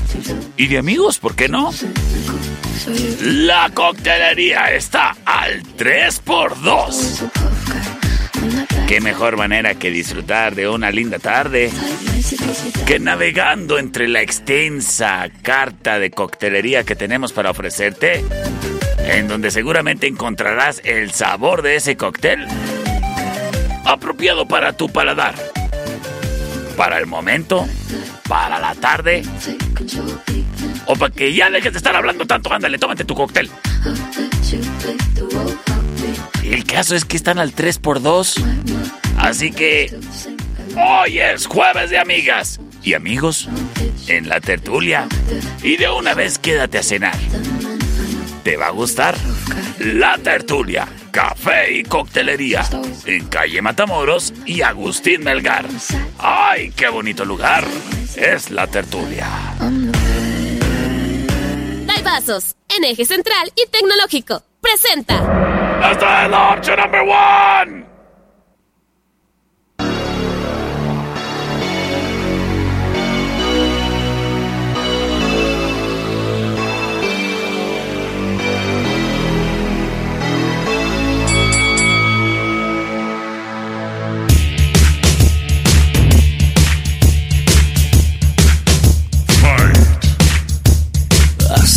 Y 0.58 0.67
de 0.67 0.78
amigos, 0.78 1.17
¿por 1.17 1.36
qué 1.36 1.49
no? 1.49 1.73
La 3.23 3.71
coctelería 3.73 4.71
está 4.73 5.17
al 5.25 5.63
3x2. 5.63 7.32
Qué 8.88 9.02
mejor 9.02 9.38
manera 9.38 9.73
que 9.73 9.89
disfrutar 9.89 10.54
de 10.54 10.69
una 10.69 10.91
linda 10.91 11.17
tarde 11.17 11.71
que 12.86 12.99
navegando 12.99 13.80
entre 13.80 14.08
la 14.08 14.21
extensa 14.21 15.30
carta 15.41 15.97
de 15.97 16.12
coctelería 16.12 16.84
que 16.84 16.95
tenemos 16.95 17.34
para 17.34 17.49
ofrecerte, 17.49 18.23
en 19.06 19.28
donde 19.28 19.52
seguramente 19.52 20.08
encontrarás 20.08 20.82
el 20.84 21.12
sabor 21.12 21.62
de 21.62 21.76
ese 21.76 21.98
cóctel 21.98 22.48
apropiado 23.86 24.48
para 24.48 24.74
tu 24.74 24.90
paladar. 24.90 25.36
Para 26.78 26.98
el 26.98 27.08
momento, 27.08 27.68
para 28.28 28.60
la 28.60 28.76
tarde, 28.76 29.24
o 30.86 30.96
para 30.96 31.14
que 31.14 31.34
ya 31.34 31.50
dejes 31.50 31.74
de 31.74 31.78
estar 31.78 31.96
hablando 31.96 32.26
tanto, 32.26 32.54
ándale, 32.54 32.78
tómate 32.78 33.04
tu 33.04 33.16
cóctel. 33.16 33.50
El 36.44 36.64
caso 36.64 36.96
es 36.96 37.06
que 37.06 37.18
están 37.18 37.38
al 37.40 37.54
3x2. 37.54 38.44
Así 39.18 39.52
que 39.52 39.94
hoy 40.76 41.20
es 41.20 41.46
jueves 41.46 41.90
de 41.90 42.00
amigas 42.00 42.60
y 42.82 42.94
amigos 42.94 43.50
en 44.08 44.30
la 44.30 44.40
tertulia. 44.40 45.08
Y 45.62 45.78
de 45.78 45.90
una 45.90 46.14
vez 46.14 46.40
quédate 46.40 46.80
a 46.80 46.84
cenar. 46.84 47.18
¿Te 48.50 48.58
va 48.58 48.66
a 48.66 48.72
gustar? 48.72 49.16
La 49.78 50.18
tertulia, 50.18 50.88
café 51.12 51.72
y 51.72 51.84
coctelería. 51.84 52.64
En 53.06 53.28
calle 53.28 53.62
Matamoros 53.62 54.34
y 54.44 54.64
Agustín 54.64 55.24
Melgar. 55.24 55.68
¡Ay, 56.18 56.72
qué 56.72 56.90
bonito 56.90 57.26
lugar! 57.26 57.64
Es 58.16 58.50
la 58.50 58.66
tertulia. 58.66 59.28
Vasos, 62.04 62.56
en 62.76 62.86
eje 62.86 63.06
central 63.06 63.52
y 63.56 63.70
tecnológico. 63.70 64.42
Presenta. 64.60 65.92
¡Esta 65.92 66.26
es 66.26 66.32
la 66.32 66.54
opción 66.56 66.80
number 66.80 67.02
one! 67.02 67.88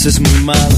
Haces 0.02 0.18
muy 0.18 0.40
mal 0.40 0.68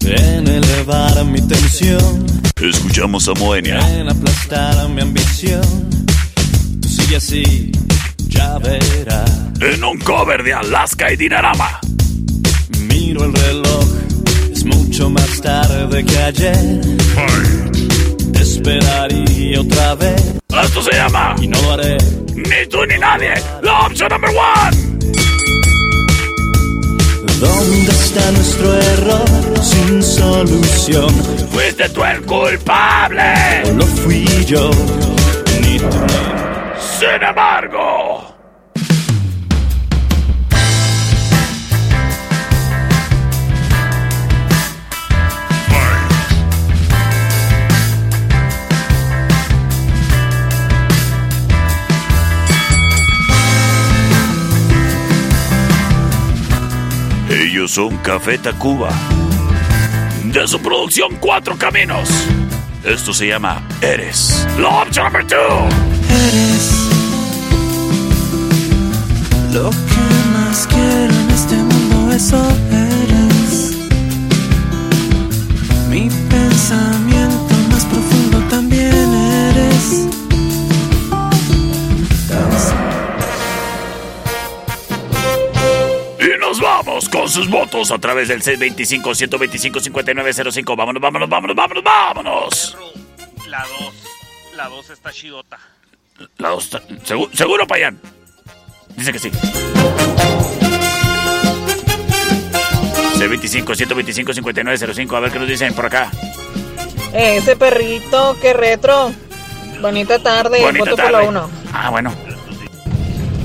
en 0.00 0.48
elevar 0.48 1.24
mi 1.26 1.40
tensión, 1.40 2.26
Escuchamos 2.60 3.28
a 3.28 3.34
Moenia. 3.34 3.78
en 3.96 4.08
aplastar 4.08 4.88
mi 4.88 5.00
ambición. 5.00 5.62
Tú 6.82 6.88
sigue 6.88 7.18
así, 7.18 7.70
ya 8.26 8.58
verás. 8.58 9.30
En 9.60 9.84
un 9.84 9.96
cover 10.00 10.42
de 10.42 10.54
Alaska 10.54 11.12
y 11.12 11.16
Dinarama. 11.16 11.78
Miro 12.80 13.26
el 13.26 13.32
reloj, 13.32 13.84
es 14.52 14.64
mucho 14.64 15.08
más 15.08 15.40
tarde 15.40 16.04
que 16.04 16.18
ayer. 16.18 16.80
Te 18.32 18.42
esperaría 18.42 19.60
otra 19.60 19.94
vez. 19.94 20.20
Esto 20.64 20.82
se 20.82 20.96
llama. 20.96 21.36
Y 21.40 21.46
no 21.46 21.62
lo 21.62 21.74
haré. 21.74 21.96
Ni 22.34 22.68
tú 22.68 22.78
ni 22.88 22.98
nadie. 22.98 23.34
La 23.62 23.86
opción 23.86 24.08
number 24.10 24.30
one. 24.30 24.98
¿Dónde 27.40 27.92
está 27.92 28.32
nuestro 28.32 28.74
error 28.74 29.28
sin 29.62 30.02
solución? 30.02 31.08
Fuiste 31.52 31.88
tú 31.90 32.02
el 32.02 32.22
culpable. 32.22 33.62
¿O 33.64 33.72
lo 33.74 33.86
fui 33.86 34.26
yo? 34.44 34.70
Ni 35.60 35.78
tú 35.78 35.86
Sin 36.98 37.22
embargo. 37.22 38.37
Ellos 57.58 57.72
son 57.72 57.96
Café 58.04 58.38
Tacuba. 58.38 58.90
De 60.22 60.46
su 60.46 60.62
producción 60.62 61.16
Cuatro 61.16 61.58
Caminos. 61.58 62.08
Esto 62.84 63.12
se 63.12 63.26
llama 63.26 63.66
Eres. 63.82 64.46
Opción 64.64 65.04
number 65.06 65.26
two. 65.26 65.36
Eres 66.08 66.77
a 87.90 87.98
través 87.98 88.28
del 88.28 88.40
625-125-5905. 88.42 90.76
Vámonos, 90.76 91.02
vámonos, 91.02 91.28
vámonos, 91.28 91.56
vámonos, 91.56 91.84
vámonos. 91.84 92.76
La 93.48 93.66
2. 93.80 93.94
La 94.56 94.68
2 94.68 94.90
está 94.90 95.10
chidota. 95.12 95.58
La 96.38 96.48
2 96.50 96.64
está... 96.64 96.80
¿Seguro, 97.04 97.30
seguro 97.34 97.66
Payán? 97.66 97.98
Dice 98.96 99.12
que 99.12 99.18
sí. 99.18 99.30
C25-125-5905. 103.18 105.16
A 105.16 105.20
ver 105.20 105.32
qué 105.32 105.38
nos 105.38 105.48
dicen 105.48 105.74
por 105.74 105.86
acá. 105.86 106.10
Ese 107.12 107.56
perrito, 107.56 108.36
qué 108.40 108.52
retro. 108.52 109.12
Bonita 109.80 110.18
tarde, 110.18 110.60
Bonita 110.60 110.90
voto 110.90 110.96
por 110.96 111.12
la 111.12 111.18
tarde. 111.18 111.28
1. 111.28 111.50
Ah, 111.72 111.90
bueno. 111.90 112.12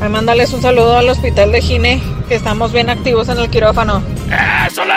Mándales 0.10 0.54
un 0.54 0.62
saludo 0.62 0.98
al 0.98 1.10
hospital 1.10 1.52
de 1.52 1.62
Gine, 1.62 2.04
que 2.28 2.36
estamos 2.36 2.72
bien 2.72 2.90
activos 2.90 3.30
en 3.30 3.40
el 3.40 3.50
quirófano. 3.50 4.04
¡Eso 4.68 4.84
le! 4.86 4.94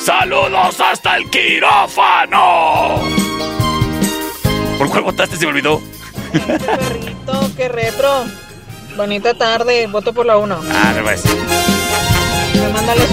¡Saludos 0.00 0.80
hasta 0.80 1.16
el 1.16 1.28
quirófano! 1.30 3.00
¿Por 4.78 4.90
cuál 4.90 5.02
votaste? 5.02 5.36
Se 5.36 5.46
me 5.46 5.52
olvidó. 5.52 5.80
Perrito, 6.32 7.50
qué 7.56 7.68
retro. 7.68 8.24
Bonita 8.96 9.34
tarde, 9.34 9.86
voto 9.86 10.12
por 10.12 10.26
la 10.26 10.36
1. 10.36 10.60
Ah, 10.70 10.92
me 10.94 11.02
parece. 11.02 11.28
Ay, 11.28 12.72
mándales 12.72 13.08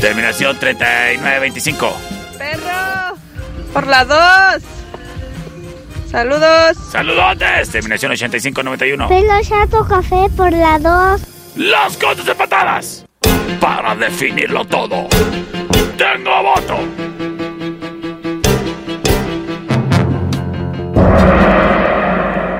Terminación 0.00 0.58
3925. 0.58 1.92
Perro, 2.38 3.16
por 3.72 3.86
la 3.86 4.04
2. 4.04 4.77
Saludos. 6.10 6.76
Saludotes. 6.90 7.70
Terminación 7.70 8.12
8591. 8.12 9.08
Pelo 9.08 9.42
chato 9.42 9.86
café 9.86 10.28
por 10.36 10.52
la 10.52 10.78
2. 10.78 11.56
Las 11.56 11.96
cosas 11.96 12.24
de 12.24 12.34
patadas. 12.34 13.04
Para 13.60 13.94
definirlo 13.94 14.64
todo. 14.64 15.06
Tengo 15.96 16.42
voto. 16.42 16.78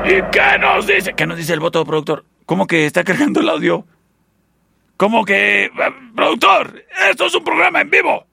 ¿Y 0.05 0.23
qué 0.33 0.59
nos 0.59 0.87
dice? 0.87 1.13
¿Qué 1.15 1.27
nos 1.27 1.37
dice 1.37 1.53
el 1.53 1.61
voto, 1.61 1.85
productor? 1.85 2.25
¿Cómo 2.47 2.67
que 2.67 2.87
está 2.87 3.05
cargando 3.05 3.41
el 3.41 3.49
audio? 3.49 3.85
¿Cómo 4.97 5.25
que... 5.25 5.67
eh, 5.67 5.71
productor, 6.17 6.83
esto 7.11 7.27
es 7.27 7.35
un 7.35 7.45
programa 7.45 7.81
en 7.83 7.91
vivo. 7.91 8.27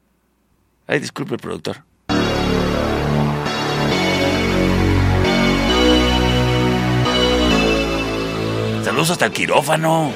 Ay, 0.88 1.00
disculpe, 1.00 1.38
productor. 1.38 1.78
Saludos 8.86 9.10
hasta 9.10 9.26
el 9.26 9.32
quirófano. 9.32 10.12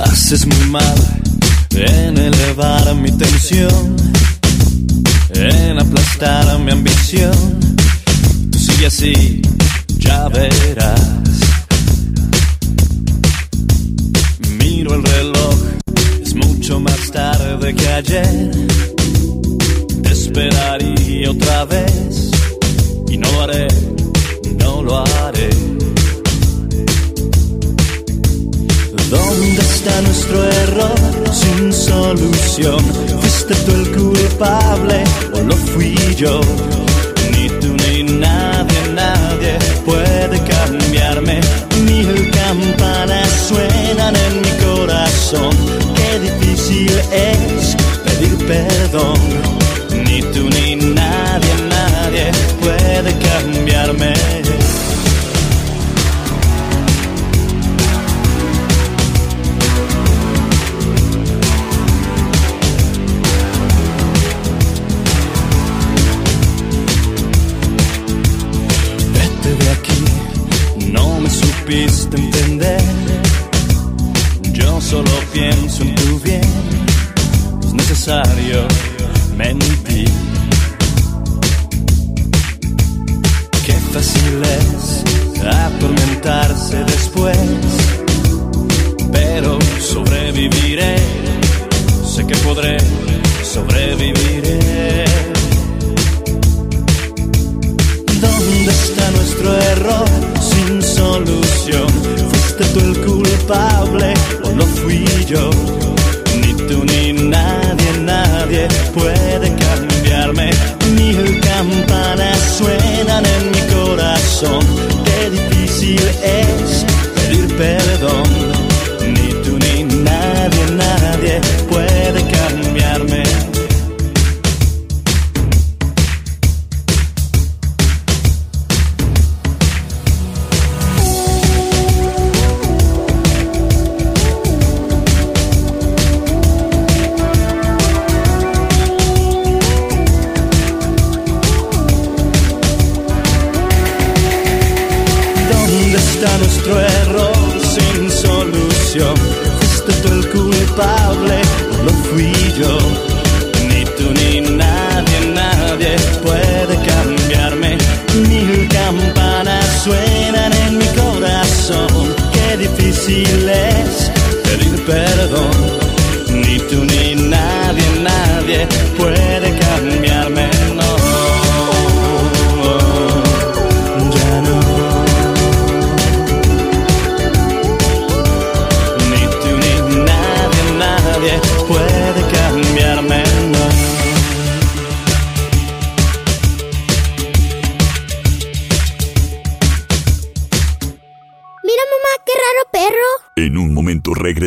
Haces 0.00 0.46
muy 0.46 0.70
mal 0.70 0.82
en 1.74 2.16
elevar 2.16 2.94
mi 2.94 3.12
tensión, 3.12 3.96
en 5.34 5.80
aplastar 5.80 6.58
mi 6.60 6.72
ambición. 6.72 7.60
Tú 8.50 8.58
sigue 8.58 8.86
así, 8.86 9.42
ya 9.98 10.28
verás. 10.30 11.33
Miro 14.84 14.96
el 14.96 15.02
reloj, 15.02 15.54
es 16.20 16.34
mucho 16.34 16.78
más 16.78 17.10
tarde 17.10 17.74
que 17.74 17.88
ayer. 17.88 18.50
Te 20.02 20.12
esperaría 20.12 21.30
otra 21.30 21.64
vez 21.64 22.30
y 23.08 23.16
no 23.16 23.32
lo 23.32 23.40
haré, 23.40 23.68
no 24.58 24.82
lo 24.82 24.98
haré. 24.98 25.48
¿Dónde 29.08 29.62
está 29.62 30.02
nuestro 30.02 30.44
error 30.44 30.94
sin 31.32 31.72
solución? 31.72 32.84
¿Fuiste 33.20 33.54
tú 33.64 33.72
el 33.72 33.90
culpable 33.90 35.04
o 35.32 35.40
lo 35.44 35.56
fui 35.56 35.96
yo? 36.18 36.42
Es 47.14 47.76
pedir 48.04 48.36
perdón. 48.46 49.18
Ni 50.04 50.20
tú 50.20 50.48
ni 50.50 50.76
nadie, 50.76 51.54
nadie 51.68 52.30
puede 52.60 53.16
cambiarme. 53.18 54.43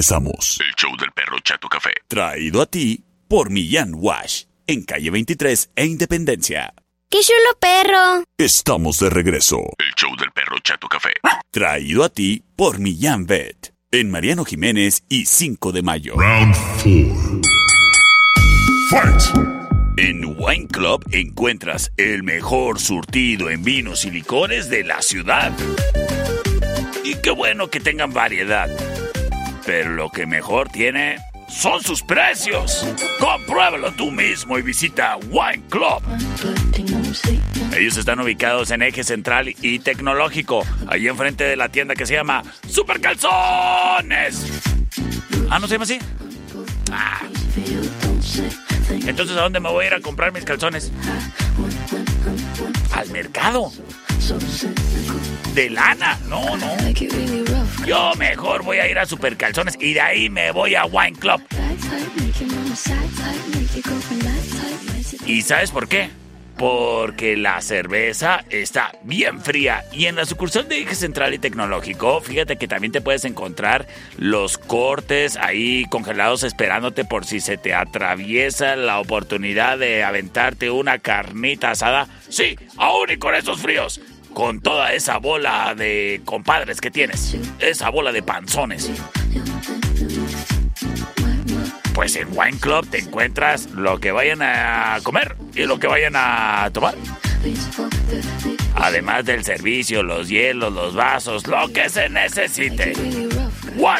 Regresamos. 0.07 0.57
El 0.61 0.73
show 0.75 0.95
del 0.97 1.11
perro 1.11 1.37
Chato 1.39 1.67
Café. 1.67 1.91
Traído 2.07 2.61
a 2.61 2.65
ti 2.65 3.03
por 3.27 3.49
Millán 3.49 3.93
Wash, 3.95 4.43
en 4.65 4.83
calle 4.83 5.09
23 5.09 5.71
e 5.75 5.85
Independencia. 5.85 6.73
¡Qué 7.09 7.19
chulo 7.21 7.57
perro! 7.59 8.23
Estamos 8.37 8.99
de 8.99 9.09
regreso. 9.09 9.57
El 9.77 9.93
show 9.97 10.15
del 10.17 10.31
perro 10.31 10.59
Chato 10.59 10.87
Café. 10.87 11.13
Traído 11.51 12.03
a 12.03 12.09
ti 12.09 12.43
por 12.55 12.79
Millán 12.79 13.25
Vet, 13.25 13.73
en 13.91 14.09
Mariano 14.11 14.45
Jiménez 14.45 15.03
y 15.09 15.25
5 15.25 15.71
de 15.71 15.81
mayo. 15.81 16.15
Round 16.15 16.55
4. 16.83 17.41
Fight. 18.89 19.57
En 19.97 20.23
Wine 20.37 20.67
Club 20.67 21.03
encuentras 21.11 21.91
el 21.97 22.23
mejor 22.23 22.79
surtido 22.79 23.49
en 23.49 23.63
vinos 23.63 24.05
y 24.05 24.11
licores 24.11 24.69
de 24.69 24.83
la 24.83 25.01
ciudad. 25.01 25.51
Y 27.03 27.15
qué 27.15 27.31
bueno 27.31 27.69
que 27.69 27.79
tengan 27.79 28.13
variedad. 28.13 28.69
Pero 29.67 29.91
lo 29.91 30.09
que 30.09 30.25
mejor 30.25 30.69
tiene 30.69 31.17
son 31.49 31.83
sus 31.83 32.01
precios. 32.01 32.87
Compruébalo 33.19 33.91
tú 33.91 34.11
mismo 34.11 34.57
y 34.57 34.61
visita 34.61 35.17
Wine 35.27 35.63
Club. 35.69 36.01
Ellos 37.75 37.97
están 37.97 38.21
ubicados 38.21 38.71
en 38.71 38.81
Eje 38.81 39.03
Central 39.03 39.53
y 39.61 39.79
Tecnológico, 39.79 40.65
ahí 40.87 41.09
enfrente 41.09 41.43
de 41.43 41.57
la 41.57 41.67
tienda 41.67 41.95
que 41.95 42.05
se 42.05 42.13
llama 42.13 42.43
Super 42.65 43.01
Calzones. 43.01 44.45
Ah, 45.49 45.59
¿no 45.59 45.67
se 45.67 45.73
llama 45.73 45.83
así? 45.83 45.99
Ah. 46.89 47.23
Entonces, 49.05 49.35
¿a 49.35 49.41
dónde 49.41 49.59
me 49.59 49.69
voy 49.69 49.83
a 49.83 49.87
ir 49.89 49.93
a 49.95 49.99
comprar 49.99 50.31
mis 50.31 50.45
calzones? 50.45 50.93
Al 52.93 53.09
mercado. 53.09 53.69
De 55.57 55.71
lana, 55.71 56.19
no, 56.29 56.55
no. 56.55 56.77
Yo 57.83 58.13
mejor 58.15 58.61
voy 58.61 58.77
a 58.77 58.87
ir 58.87 58.99
a 58.99 59.07
Super 59.07 59.35
Calzones 59.35 59.75
y 59.81 59.95
de 59.95 60.01
ahí 60.01 60.29
me 60.29 60.51
voy 60.51 60.75
a 60.75 60.85
Wine 60.85 61.17
Club. 61.17 61.41
¿Y 65.25 65.41
sabes 65.41 65.71
por 65.71 65.87
qué? 65.87 66.11
Porque 66.59 67.37
la 67.37 67.59
cerveza 67.61 68.45
está 68.51 68.91
bien 69.01 69.41
fría 69.41 69.83
y 69.91 70.05
en 70.05 70.17
la 70.17 70.25
sucursal 70.25 70.69
de 70.69 70.81
Eje 70.81 70.93
Central 70.93 71.33
y 71.33 71.39
Tecnológico, 71.39 72.21
fíjate 72.21 72.57
que 72.57 72.67
también 72.67 72.91
te 72.91 73.01
puedes 73.01 73.25
encontrar 73.25 73.87
los 74.17 74.59
cortes 74.59 75.37
ahí 75.37 75.85
congelados 75.89 76.43
esperándote 76.43 77.03
por 77.03 77.25
si 77.25 77.39
se 77.39 77.57
te 77.57 77.73
atraviesa 77.73 78.75
la 78.75 78.99
oportunidad 78.99 79.79
de 79.79 80.03
aventarte 80.03 80.69
una 80.69 80.99
carnita 80.99 81.71
asada. 81.71 82.07
Sí, 82.29 82.55
aún 82.77 83.09
y 83.09 83.17
con 83.17 83.33
esos 83.33 83.59
fríos. 83.59 83.99
Con 84.37 84.61
toda 84.61 84.93
esa 84.93 85.17
bola 85.17 85.73
de 85.73 86.21
compadres 86.23 86.79
que 86.79 86.91
tienes. 86.91 87.35
Esa 87.57 87.89
bola 87.89 88.11
de 88.11 88.21
panzones. 88.21 88.91
Pues 91.95 92.15
en 92.17 92.27
Wine 92.37 92.59
Club 92.59 92.87
te 92.87 92.99
encuentras 92.99 93.71
lo 93.71 93.99
que 93.99 94.11
vayan 94.11 94.43
a 94.43 94.99
comer 95.01 95.35
y 95.55 95.63
lo 95.63 95.79
que 95.79 95.87
vayan 95.87 96.13
a 96.15 96.69
tomar. 96.71 96.93
Además 98.75 99.25
del 99.25 99.43
servicio, 99.43 100.03
los 100.03 100.29
hielos, 100.29 100.71
los 100.71 100.93
vasos, 100.93 101.47
lo 101.47 101.67
que 101.73 101.89
se 101.89 102.07
necesite. 102.07 102.93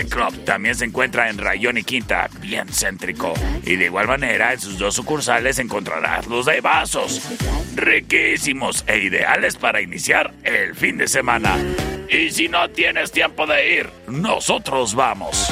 Club 0.09 0.43
también 0.43 0.75
se 0.75 0.85
encuentra 0.85 1.29
en 1.29 1.37
Rayón 1.37 1.77
y 1.77 1.83
Quinta, 1.83 2.29
bien 2.41 2.67
céntrico. 2.69 3.33
Y 3.63 3.75
de 3.75 3.85
igual 3.85 4.07
manera, 4.07 4.53
en 4.53 4.59
sus 4.59 4.79
dos 4.79 4.95
sucursales 4.95 5.59
encontrarás 5.59 6.25
los 6.27 6.45
de 6.45 6.61
vasos. 6.61 7.21
Riquísimos 7.75 8.83
e 8.87 8.97
ideales 8.97 9.55
para 9.55 9.81
iniciar 9.81 10.33
el 10.43 10.75
fin 10.75 10.97
de 10.97 11.07
semana. 11.07 11.57
Y 12.09 12.31
si 12.31 12.47
no 12.47 12.69
tienes 12.69 13.11
tiempo 13.11 13.45
de 13.45 13.75
ir, 13.75 13.89
nosotros 14.07 14.95
vamos. 14.95 15.47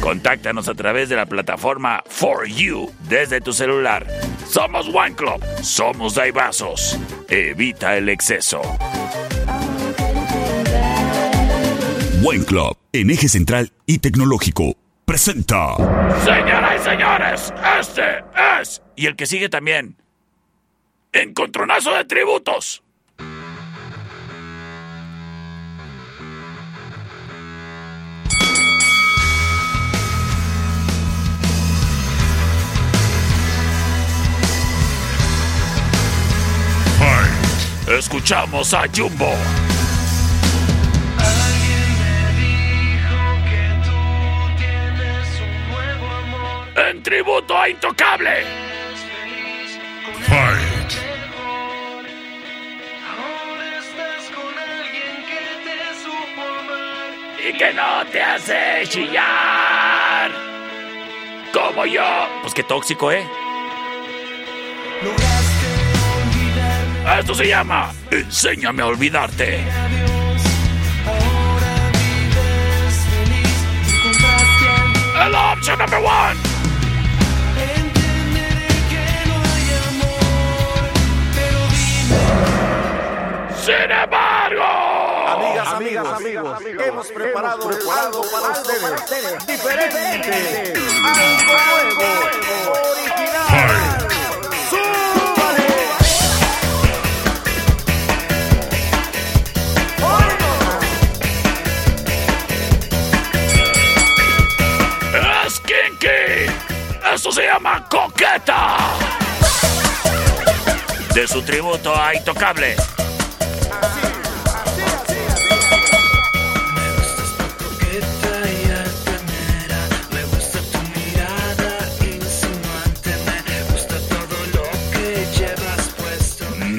Contáctanos 0.00 0.68
a 0.68 0.74
través 0.74 1.10
de 1.10 1.16
la 1.16 1.26
plataforma 1.26 2.02
For 2.06 2.46
You 2.46 2.90
desde 3.08 3.40
tu 3.40 3.52
celular. 3.52 4.06
Somos 4.46 4.88
Wine 4.88 5.14
Club, 5.14 5.44
somos 5.62 6.14
Daibazos. 6.14 6.98
Evita 7.28 7.96
el 7.96 8.08
exceso. 8.08 8.62
Wine 12.22 12.44
Club, 12.44 12.76
en 12.92 13.10
eje 13.10 13.30
central 13.30 13.72
y 13.86 13.98
tecnológico, 13.98 14.76
presenta. 15.06 15.74
Señoras 16.22 16.80
y 16.80 16.84
señores, 16.84 17.54
este 17.80 18.02
es. 18.60 18.82
Y 18.94 19.06
el 19.06 19.16
que 19.16 19.24
sigue 19.24 19.48
también. 19.48 19.96
Encontronazo 21.12 21.94
de 21.94 22.04
tributos. 22.04 22.82
Escuchamos 37.88 38.72
a 38.72 38.84
Jumbo. 38.94 39.34
Tributo 47.02 47.56
a 47.56 47.68
Intocable. 47.68 48.44
Fight. 50.28 50.92
Y 57.48 57.52
que 57.56 57.72
no 57.72 58.06
te 58.12 58.20
hace 58.20 58.82
chillar. 58.88 60.30
Como 61.52 61.86
yo. 61.86 62.02
Pues 62.42 62.52
qué 62.54 62.62
tóxico, 62.64 63.10
¿eh? 63.10 63.26
Esto 67.18 67.34
se 67.34 67.48
llama 67.48 67.92
Enséñame 68.10 68.82
a 68.82 68.86
olvidarte. 68.86 69.58
El 75.22 75.34
option 75.34 75.78
number 75.78 75.98
one. 75.98 76.49
Sin 83.70 83.88
embargo, 83.88 84.64
Amigas, 85.28 85.68
amigas, 85.68 86.06
amigos, 86.08 86.60
hemos 86.84 87.06
preparado, 87.06 87.70
algo 87.70 88.24
para 88.32 88.48
ustedes. 88.50 89.46
Diferente, 89.46 90.72
algo 91.04 92.02
nuevo, 92.42 92.72
original. 92.90 94.08
Es 105.46 105.60
Kinky. 105.60 106.50
Eso 107.14 107.30
se 107.30 107.42
llama 107.44 107.86
Coqueta. 107.88 108.78
De 111.14 111.28
su 111.28 111.40
tributo 111.42 111.94
a 111.94 112.16
Intocable. 112.16 112.74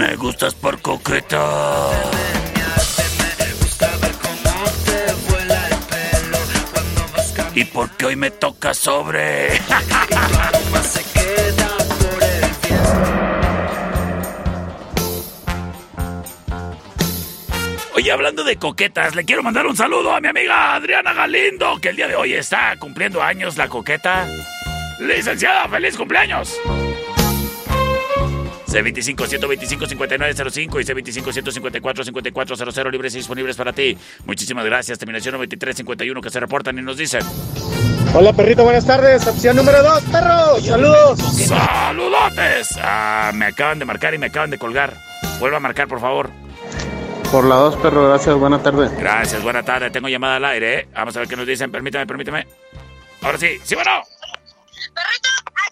Me 0.01 0.15
gustas 0.15 0.55
por 0.55 0.81
coqueta. 0.81 1.91
Y 7.53 7.65
porque 7.65 8.07
hoy 8.07 8.15
me 8.15 8.31
toca 8.31 8.73
sobre. 8.73 9.49
Oye, 17.93 18.11
hablando 18.11 18.43
de 18.43 18.55
coquetas, 18.55 19.13
le 19.13 19.23
quiero 19.23 19.43
mandar 19.43 19.67
un 19.67 19.77
saludo 19.77 20.15
a 20.15 20.19
mi 20.19 20.29
amiga 20.29 20.73
Adriana 20.73 21.13
Galindo, 21.13 21.79
que 21.79 21.89
el 21.89 21.97
día 21.97 22.07
de 22.07 22.15
hoy 22.15 22.33
está 22.33 22.75
cumpliendo 22.79 23.21
años 23.21 23.55
la 23.55 23.67
coqueta. 23.67 24.27
Licenciada, 24.99 25.69
feliz 25.69 25.95
cumpleaños. 25.95 26.59
C25-125-5905 28.71 30.81
y 30.81 30.85
C25-154-5400 31.21 32.91
libres 32.91 33.13
y 33.15 33.17
disponibles 33.17 33.55
para 33.55 33.73
ti. 33.73 33.97
Muchísimas 34.25 34.65
gracias. 34.65 34.97
Terminación 34.97 35.33
9351 35.33 36.21
que 36.21 36.29
se 36.29 36.39
reportan 36.39 36.79
y 36.79 36.81
nos 36.81 36.97
dicen. 36.97 37.21
Hola 38.13 38.33
perrito, 38.33 38.63
buenas 38.63 38.85
tardes. 38.85 39.25
Opción 39.27 39.55
número 39.55 39.81
dos, 39.83 40.01
perro. 40.03 40.59
Saludos. 40.59 41.19
¡Saludotes! 41.47 42.77
Ah, 42.81 43.31
me 43.33 43.45
acaban 43.45 43.79
de 43.79 43.85
marcar 43.85 44.13
y 44.13 44.17
me 44.17 44.27
acaban 44.27 44.49
de 44.49 44.57
colgar. 44.57 44.97
Vuelva 45.39 45.57
a 45.57 45.61
marcar, 45.61 45.87
por 45.87 45.99
favor. 45.99 46.29
Por 47.31 47.45
la 47.45 47.55
dos, 47.55 47.77
perro, 47.77 48.09
gracias, 48.09 48.35
buena 48.35 48.61
tarde. 48.61 48.89
Gracias, 48.97 49.41
buena 49.41 49.63
tarde. 49.63 49.89
Tengo 49.91 50.09
llamada 50.09 50.35
al 50.35 50.45
aire, 50.45 50.79
¿eh? 50.79 50.87
Vamos 50.93 51.15
a 51.15 51.19
ver 51.19 51.29
qué 51.29 51.37
nos 51.37 51.47
dicen. 51.47 51.71
Permítame, 51.71 52.05
permítame. 52.05 52.45
Ahora 53.21 53.37
sí, 53.37 53.57
sí, 53.63 53.75
bueno. 53.75 53.91
Perrito, 54.93 55.29
pasamos 55.41 55.43
por 55.43 55.53
la 55.63 55.69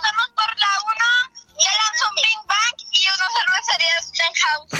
1, 0.00 0.08
ya 1.64 1.72
lanzó 1.82 2.04
un 2.10 2.14
Big 2.16 2.40
Bang 2.46 2.76
y 2.92 3.02
una 3.08 3.26
cervecería 3.36 3.96
Stenhouse. 4.02 4.72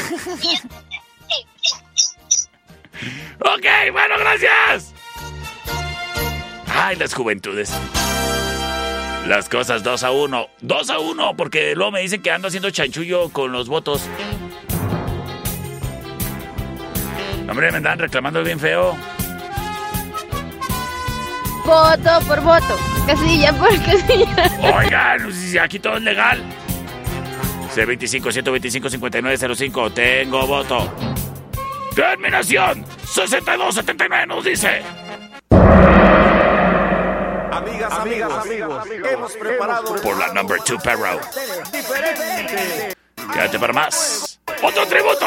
Ok, 3.40 3.66
bueno, 3.92 4.14
gracias. 4.18 4.92
Ay, 6.74 6.96
las 6.96 7.14
juventudes. 7.14 7.72
Las 9.26 9.48
cosas 9.48 9.82
2 9.82 10.02
a 10.02 10.10
1. 10.10 10.48
2 10.60 10.90
a 10.90 10.98
1, 10.98 11.36
porque 11.36 11.74
luego 11.74 11.92
me 11.92 12.00
dicen 12.00 12.20
que 12.22 12.30
ando 12.30 12.48
haciendo 12.48 12.70
chanchullo 12.70 13.30
con 13.30 13.52
los 13.52 13.68
votos. 13.68 14.02
Hombre, 17.48 17.70
me 17.70 17.78
andan 17.78 17.98
reclamando 17.98 18.42
bien 18.42 18.58
feo. 18.58 18.96
Voto 21.64 22.20
por 22.26 22.40
voto. 22.42 22.78
Casilla 23.06 23.52
por 23.54 23.70
casilla. 23.84 24.76
Oigan, 24.76 25.32
aquí 25.62 25.78
todo 25.78 25.96
es 25.96 26.02
legal. 26.02 26.42
C25-125-5905. 27.74 29.92
Tengo 29.94 30.46
voto. 30.46 30.92
Terminación 31.94 32.84
6279 33.04 34.26
nos 34.26 34.44
dice. 34.44 34.82
Amigas, 37.52 37.92
amigas, 37.92 38.32
amigos, 38.44 38.84
hemos 39.10 39.32
preparado 39.36 39.94
Por 40.02 40.18
la 40.18 40.32
number 40.32 40.58
2 40.66 40.82
perro. 40.82 41.20
diferente. 41.72 42.94
Quédate 43.32 43.58
para 43.58 43.72
más. 43.72 44.40
Otro 44.62 44.86
tributo. 44.86 45.26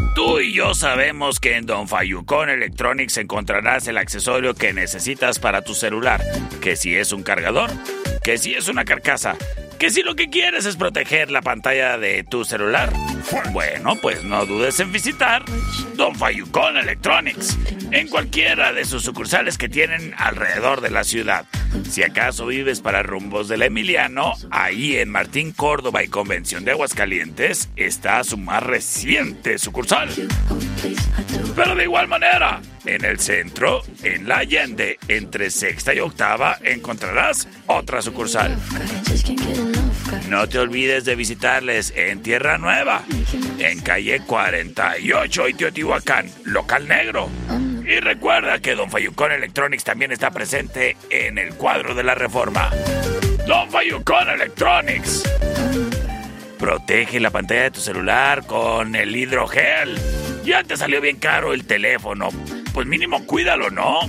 Tú 0.31 0.39
y 0.39 0.53
yo 0.53 0.73
sabemos 0.73 1.41
que 1.41 1.57
en 1.57 1.65
Don 1.65 1.89
Fayucón 1.89 2.49
Electronics 2.49 3.17
encontrarás 3.17 3.85
el 3.89 3.97
accesorio 3.97 4.55
que 4.55 4.71
necesitas 4.71 5.39
para 5.39 5.61
tu 5.61 5.73
celular. 5.73 6.23
Que 6.61 6.77
si 6.77 6.95
es 6.95 7.11
un 7.11 7.21
cargador, 7.21 7.69
que 8.23 8.37
si 8.37 8.53
es 8.53 8.69
una 8.69 8.85
carcasa, 8.85 9.35
Que 9.81 9.89
si 9.89 10.03
lo 10.03 10.15
que 10.15 10.29
quieres 10.29 10.67
es 10.67 10.75
proteger 10.75 11.31
la 11.31 11.41
pantalla 11.41 11.97
de 11.97 12.23
tu 12.23 12.45
celular, 12.45 12.93
bueno, 13.51 13.95
pues 13.95 14.23
no 14.23 14.45
dudes 14.45 14.79
en 14.79 14.91
visitar 14.91 15.43
Don 15.95 16.13
Fayucón 16.13 16.77
Electronics 16.77 17.57
en 17.89 18.07
cualquiera 18.07 18.73
de 18.73 18.85
sus 18.85 19.01
sucursales 19.01 19.57
que 19.57 19.69
tienen 19.69 20.13
alrededor 20.17 20.81
de 20.81 20.91
la 20.91 21.03
ciudad. 21.03 21.47
Si 21.89 22.03
acaso 22.03 22.45
vives 22.45 22.79
para 22.79 23.01
rumbos 23.01 23.47
del 23.47 23.63
Emiliano, 23.63 24.33
ahí 24.51 24.97
en 24.97 25.09
Martín 25.09 25.51
Córdoba 25.51 26.03
y 26.03 26.09
Convención 26.09 26.63
de 26.63 26.73
Aguascalientes 26.73 27.71
está 27.75 28.23
su 28.23 28.37
más 28.37 28.61
reciente 28.61 29.57
sucursal. 29.57 30.09
Pero 31.55 31.73
de 31.73 31.85
igual 31.85 32.07
manera, 32.07 32.61
en 32.85 33.05
el 33.05 33.19
centro, 33.19 33.81
en 34.03 34.27
la 34.27 34.37
Allende, 34.37 34.97
entre 35.07 35.49
sexta 35.49 35.93
y 35.93 35.99
octava, 35.99 36.57
encontrarás 36.63 37.47
otra 37.67 38.01
sucursal. 38.01 38.57
No 40.29 40.47
te 40.47 40.59
olvides 40.59 41.05
de 41.05 41.15
visitarles 41.15 41.93
en 41.95 42.21
Tierra 42.21 42.57
Nueva, 42.57 43.03
en 43.59 43.79
calle 43.81 44.21
48 44.25 45.49
y 45.49 45.53
Teotihuacán, 45.53 46.29
local 46.45 46.87
negro. 46.87 47.29
Y 47.85 47.99
recuerda 47.99 48.59
que 48.59 48.75
Don 48.75 48.89
Fayucón 48.89 49.31
Electronics 49.31 49.83
también 49.83 50.11
está 50.11 50.31
presente 50.31 50.95
en 51.09 51.37
el 51.37 51.55
cuadro 51.55 51.93
de 51.93 52.03
la 52.03 52.15
reforma. 52.15 52.71
Don 53.47 53.69
Fayucón 53.69 54.29
Electronics. 54.29 55.23
Protege 56.57 57.19
la 57.19 57.31
pantalla 57.31 57.63
de 57.63 57.71
tu 57.71 57.79
celular 57.81 58.45
con 58.45 58.95
el 58.95 59.15
hidrogel. 59.15 59.99
Ya 60.45 60.63
te 60.63 60.77
salió 60.77 61.01
bien 61.01 61.17
caro 61.17 61.53
el 61.53 61.65
teléfono. 61.65 62.29
Pues 62.73 62.87
mínimo 62.87 63.25
cuídalo, 63.25 63.69
¿no? 63.69 63.99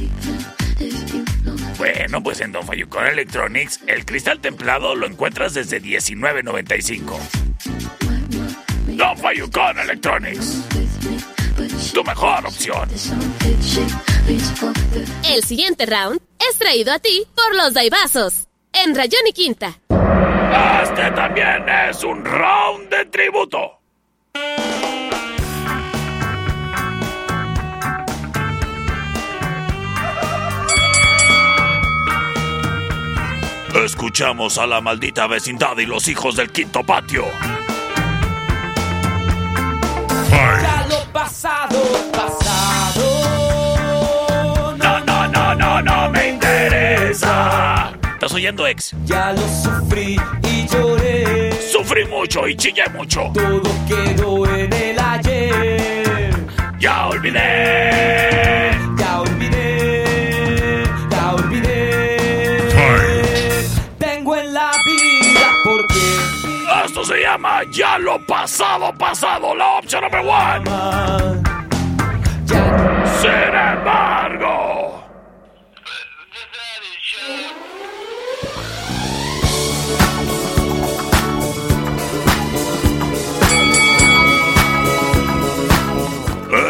Bueno, 1.78 2.22
pues 2.22 2.40
en 2.40 2.52
Don 2.52 2.64
Fayucón 2.66 3.06
Electronics, 3.06 3.80
el 3.86 4.04
cristal 4.04 4.40
templado 4.40 4.94
lo 4.94 5.06
encuentras 5.06 5.54
desde 5.54 5.82
$19.95. 5.82 7.18
Don 8.96 9.18
Fayucón 9.18 9.78
Electronics. 9.78 10.64
Tu 11.92 12.04
mejor 12.04 12.46
opción. 12.46 12.88
El 15.28 15.42
siguiente 15.42 15.86
round 15.86 16.20
es 16.50 16.58
traído 16.58 16.92
a 16.92 16.98
ti 16.98 17.26
por 17.34 17.54
los 17.56 17.74
Daibazos, 17.74 18.46
en 18.72 18.94
Rayón 18.94 19.26
y 19.28 19.32
Quinta. 19.32 19.78
Este 20.82 21.10
también 21.12 21.64
es 21.88 22.04
un 22.04 22.24
round 22.24 22.88
de 22.90 23.04
tributo. 23.06 23.78
Escuchamos 33.74 34.58
a 34.58 34.66
la 34.66 34.82
maldita 34.82 35.26
vecindad 35.26 35.78
y 35.78 35.86
los 35.86 36.06
hijos 36.06 36.36
del 36.36 36.50
quinto 36.50 36.84
patio. 36.84 37.24
Ya 40.30 40.86
lo 40.88 41.12
pasado, 41.12 41.80
pasado. 42.12 43.02
No, 44.76 45.00
no, 45.00 45.28
no, 45.28 45.54
no, 45.54 45.82
no 45.82 46.10
me 46.10 46.28
interesa. 46.28 47.92
¿Estás 48.12 48.34
oyendo, 48.34 48.66
ex? 48.66 48.94
Ya 49.04 49.32
lo 49.32 49.42
sufrí 49.48 50.20
y 50.42 50.66
lloré. 50.68 51.52
Sufrí 51.72 52.04
mucho 52.04 52.46
y 52.46 52.54
chillé 52.56 52.84
mucho. 52.94 53.32
Todo 53.32 53.62
quedó 53.88 54.46
en 54.54 54.72
el 54.72 54.98
ayer. 54.98 56.30
Ya 56.78 57.08
olvidé. 57.08 58.41
Llama 67.32 67.62
Ya 67.70 67.98
lo 67.98 68.18
pasado, 68.26 68.92
pasado. 68.98 69.54
La 69.54 69.78
opción 69.78 70.02
number 70.02 70.20
one. 70.20 70.64
Sin 73.20 73.54
embargo. 73.54 75.02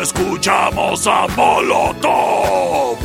Escuchamos 0.01 1.07
a 1.07 1.27
Molotov. 1.37 2.99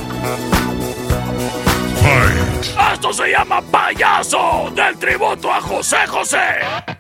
Esto 2.93 3.14
se 3.14 3.32
llama 3.32 3.62
payaso 3.62 4.72
del 4.76 4.97
tributo 4.97 5.51
a 5.51 5.62
José 5.62 6.08
José. 6.08 6.96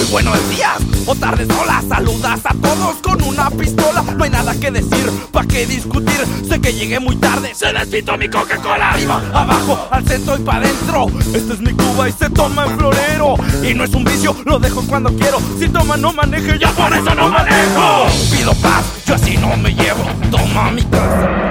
Muy 0.00 0.08
buenos 0.08 0.48
días 0.48 0.78
o 1.04 1.14
tardes, 1.14 1.46
hola, 1.60 1.84
saludas 1.86 2.40
a 2.44 2.54
todos 2.54 2.96
con 3.02 3.22
una 3.22 3.50
pistola. 3.50 4.00
No 4.00 4.24
hay 4.24 4.30
nada 4.30 4.54
que 4.58 4.70
decir, 4.70 5.10
pa' 5.30 5.44
qué 5.44 5.66
discutir. 5.66 6.24
Sé 6.48 6.58
que 6.58 6.72
llegué 6.72 6.98
muy 6.98 7.16
tarde. 7.16 7.54
Se 7.54 7.70
despitó 7.70 8.16
mi 8.16 8.26
Coca-Cola. 8.26 8.92
Arriba, 8.92 9.22
abajo, 9.34 9.88
al 9.90 10.08
centro 10.08 10.38
y 10.38 10.40
pa' 10.40 10.56
adentro. 10.56 11.06
Esta 11.34 11.52
es 11.52 11.60
mi 11.60 11.72
Cuba 11.72 12.08
y 12.08 12.12
se 12.12 12.30
toma 12.30 12.64
en 12.64 12.78
florero. 12.78 13.34
Y 13.62 13.74
no 13.74 13.84
es 13.84 13.92
un 13.92 14.04
vicio, 14.04 14.34
lo 14.46 14.58
dejo 14.58 14.80
cuando 14.88 15.14
quiero. 15.14 15.38
Si 15.58 15.68
toma, 15.68 15.98
no 15.98 16.14
maneje, 16.14 16.58
yo 16.58 16.70
por 16.70 16.90
eso 16.94 17.14
no 17.14 17.28
manejo. 17.28 18.06
Pido 18.30 18.54
paz, 18.54 18.84
yo 19.04 19.16
así 19.16 19.36
no 19.36 19.54
me 19.58 19.74
llevo. 19.74 20.02
Toma 20.30 20.70
mi 20.70 20.82
casa. 20.84 21.49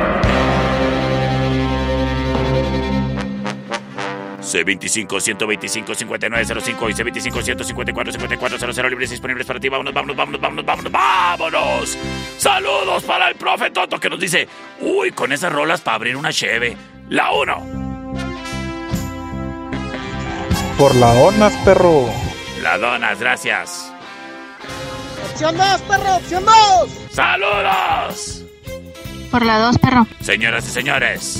C25 4.49 5.19
125 5.19 5.95
5905 5.95 6.89
y 6.89 6.93
C25 6.93 7.43
154 7.43 8.13
5400 8.13 8.89
libres 8.89 9.09
disponibles 9.11 9.45
para 9.45 9.59
ti. 9.59 9.69
Vámonos, 9.69 9.93
vámonos, 9.93 10.15
vámonos, 10.15 10.41
vámonos, 10.41 10.65
vámonos, 10.65 10.91
vámonos. 10.91 11.97
Saludos 12.37 13.03
para 13.03 13.29
el 13.29 13.35
profe 13.35 13.69
Toto 13.69 13.99
que 13.99 14.09
nos 14.09 14.19
dice, 14.19 14.47
uy, 14.81 15.11
con 15.11 15.31
esas 15.31 15.51
rolas 15.51 15.81
para 15.81 15.95
abrir 15.95 16.15
una 16.15 16.33
cheve. 16.33 16.75
La 17.09 17.31
1. 17.31 17.79
Por 20.77 20.95
la 20.95 21.09
ONAS, 21.09 21.53
perro. 21.65 22.09
La 22.61 22.77
donas, 22.77 23.19
gracias. 23.19 23.91
Opción 25.31 25.57
2, 25.57 25.81
perro, 25.81 26.15
opción 26.15 26.45
2. 26.45 26.89
Saludos. 27.11 28.45
Por 29.29 29.45
la 29.45 29.59
2, 29.59 29.77
perro. 29.77 30.07
Señoras 30.21 30.67
y 30.67 30.71
señores. 30.71 31.39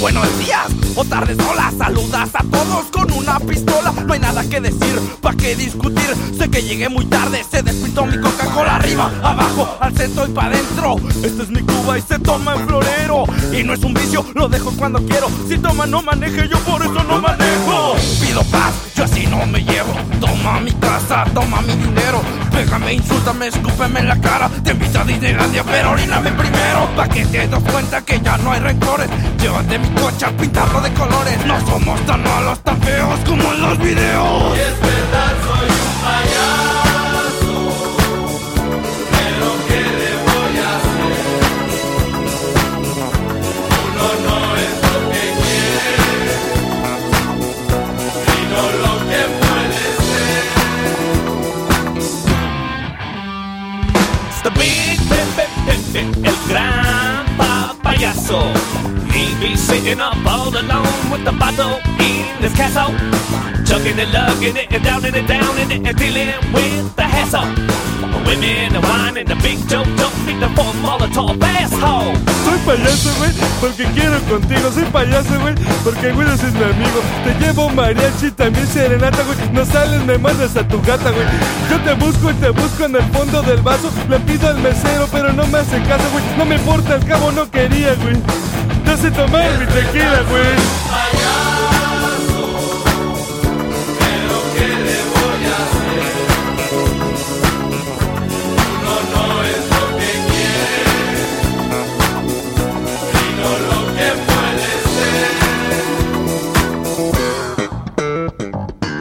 buenos 0.00 0.38
días 0.38 0.66
o 0.96 1.04
tardes, 1.04 1.36
hola, 1.46 1.70
saludas 1.76 2.30
a 2.34 2.42
todos 2.44 2.86
con 2.90 3.12
una 3.12 3.38
pistola. 3.38 3.92
No 4.06 4.14
hay 4.14 4.20
nada 4.20 4.42
que 4.48 4.60
decir, 4.60 4.98
pa' 5.20 5.34
qué 5.34 5.54
discutir. 5.54 6.16
Sé 6.36 6.50
que 6.50 6.62
llegué 6.62 6.88
muy 6.88 7.04
tarde, 7.04 7.44
se 7.48 7.62
despintó 7.62 8.06
mi 8.06 8.18
Coca-Cola 8.18 8.76
arriba, 8.76 9.10
abajo, 9.22 9.76
al 9.78 9.94
centro 9.96 10.26
y 10.26 10.30
pa' 10.30 10.46
adentro. 10.46 10.96
Esta 11.22 11.42
es 11.42 11.50
mi 11.50 11.60
Cuba 11.60 11.98
y 11.98 12.02
se 12.02 12.18
toma 12.18 12.54
en 12.54 12.66
florero. 12.66 13.24
Y 13.52 13.62
no 13.62 13.74
es 13.74 13.82
un 13.82 13.92
vicio, 13.92 14.24
lo 14.34 14.48
dejo 14.48 14.72
cuando 14.72 15.04
quiero. 15.04 15.28
Si 15.48 15.58
toma, 15.58 15.86
no 15.86 16.02
maneje, 16.02 16.48
yo 16.48 16.58
por 16.60 16.82
eso 16.82 17.04
no 17.04 17.20
manejo. 17.20 17.94
Pido 18.20 18.42
paz, 18.44 18.72
yo 19.06 19.30
no 19.30 19.46
me 19.46 19.60
llevo. 19.60 19.94
Toma 20.20 20.60
mi 20.60 20.72
casa, 20.72 21.24
toma 21.32 21.62
mi 21.62 21.72
dinero. 21.72 22.20
Pégame, 22.50 22.94
insúltame, 22.94 23.46
escúpeme 23.46 24.00
en 24.00 24.08
la 24.08 24.20
cara. 24.20 24.50
Te 24.62 24.72
invito 24.72 25.00
a 25.00 25.04
Disneylandia, 25.04 25.64
pero 25.64 25.92
oríname 25.92 26.30
primero. 26.32 26.88
Pa' 26.96 27.08
que 27.08 27.24
te 27.24 27.48
das 27.48 27.62
cuenta 27.62 28.02
que 28.02 28.20
ya 28.20 28.36
no 28.38 28.52
hay 28.52 28.60
rencores. 28.60 29.08
Llévate 29.38 29.78
mi 29.78 29.88
coche 30.00 30.26
a 30.26 30.30
pintarlo 30.30 30.80
de 30.82 30.92
colores. 30.92 31.46
No 31.46 31.58
somos 31.66 32.00
tan 32.06 32.22
malos, 32.22 32.60
tan 32.62 32.80
feos 32.82 33.20
como 33.26 33.52
en 33.52 33.62
los 33.62 33.78
videos. 33.78 34.58
Es 34.58 34.80
verdad, 34.80 35.59
ser. 58.30 58.69
Sitting 59.56 60.00
up 60.00 60.16
all 60.26 60.48
alone 60.48 61.10
with 61.10 61.24
the 61.24 61.32
bottle 61.32 61.80
his 62.40 62.76
and 63.86 64.12
lugging 64.12 64.56
it 64.56 64.72
and 64.72 64.84
it 65.14 65.86
and 65.86 65.96
dealing 65.96 66.52
with 66.52 66.96
the. 66.96 67.10
Women 68.26 68.74
and 68.74 68.82
wine 68.82 69.16
and 69.18 69.28
the 69.28 69.36
big. 69.36 69.58
Soy 72.44 72.58
payaso, 72.66 73.14
güey, 73.18 73.30
porque 73.60 73.84
quiero 73.94 74.18
contigo. 74.28 74.72
Soy 74.72 74.84
payaso, 74.84 75.38
güey, 75.40 75.54
porque 75.84 76.12
güey 76.12 76.28
es 76.28 76.42
mi 76.42 76.64
amigo. 76.64 77.00
Te 77.24 77.34
llevo 77.38 77.68
mariachi, 77.70 78.30
también 78.32 78.66
serenata, 78.66 79.22
güey. 79.22 79.38
No 79.52 79.64
sales, 79.64 80.04
me 80.04 80.18
mandas 80.18 80.56
a 80.56 80.66
tu 80.66 80.80
gata, 80.82 81.10
güey. 81.10 81.26
Yo 81.70 81.78
te 81.80 81.94
busco 81.94 82.30
y 82.30 82.34
te 82.34 82.50
busco 82.50 82.84
en 82.84 82.96
el 82.96 83.04
fondo 83.12 83.42
del 83.42 83.60
vaso. 83.62 83.90
Le 84.08 84.18
pido 84.20 84.48
al 84.48 84.58
mesero, 84.58 85.06
pero 85.12 85.32
no 85.32 85.46
me 85.46 85.58
hace 85.58 85.80
caso, 85.82 86.04
güey. 86.12 86.24
No 86.36 86.44
me 86.44 86.56
importa, 86.56 86.94
al 86.94 87.04
cabo 87.04 87.30
no 87.32 87.50
quería, 87.50 87.94
güey. 87.94 88.16
Te 88.90 88.94
hace 88.94 89.10
tomar 89.12 89.56
mi 89.56 89.66
tequila, 89.66 90.22
güey. 90.28 90.42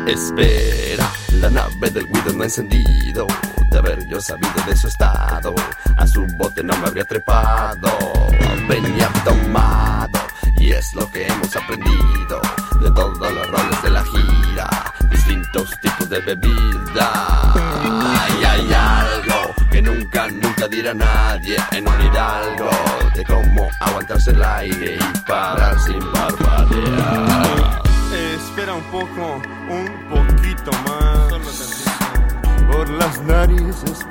Espera, 0.06 1.12
la 1.42 1.50
nave 1.50 1.90
del 1.90 2.06
Guido 2.06 2.34
no 2.34 2.44
ha 2.44 2.46
encendido. 2.46 3.26
De 3.72 3.80
haber 3.80 4.08
yo 4.08 4.22
sabido 4.22 4.54
de 4.68 4.76
su 4.76 4.88
estado, 4.88 5.56
a 5.98 6.06
su 6.06 6.28
bote 6.38 6.64
no 6.64 6.78
me 6.78 6.88
habría 6.90 7.06
trepado. 7.06 7.90
Venía 8.70 9.10
tomado, 9.26 10.20
y 10.58 10.74
es 10.74 10.94
lo 10.94 11.10
que 11.10 11.26
hemos 11.26 11.56
aprendido 11.56 12.40
de 12.80 12.92
todos 12.92 13.34
los 13.34 13.48
roles 13.50 13.82
de 13.82 13.90
la 13.90 14.04
gira. 14.04 14.70
Distintos 15.10 15.72
tipos 15.82 16.08
de 16.08 16.20
bebida. 16.20 17.52
Hay, 17.56 18.44
hay 18.44 18.72
algo 18.72 19.56
que 19.72 19.82
nunca, 19.82 20.28
nunca 20.28 20.68
dirá 20.68 20.94
nadie 20.94 21.58
en 21.72 21.88
un 21.88 22.00
hidalgo 22.00 22.70
de 23.16 23.26
cómo 23.26 23.68
aguantarse 23.80 24.30
el 24.30 24.44
aire 24.44 24.98
y 24.98 25.20
parar 25.28 25.76
sin 25.80 26.00
barbadear. 26.14 27.82
Espera 28.36 28.76
un 28.76 28.84
poco, 28.84 29.42
un 29.68 29.88
poquito 30.12 30.72
más. 30.86 31.90
Por 32.72 32.88
las 32.88 33.20
narices 33.24 34.06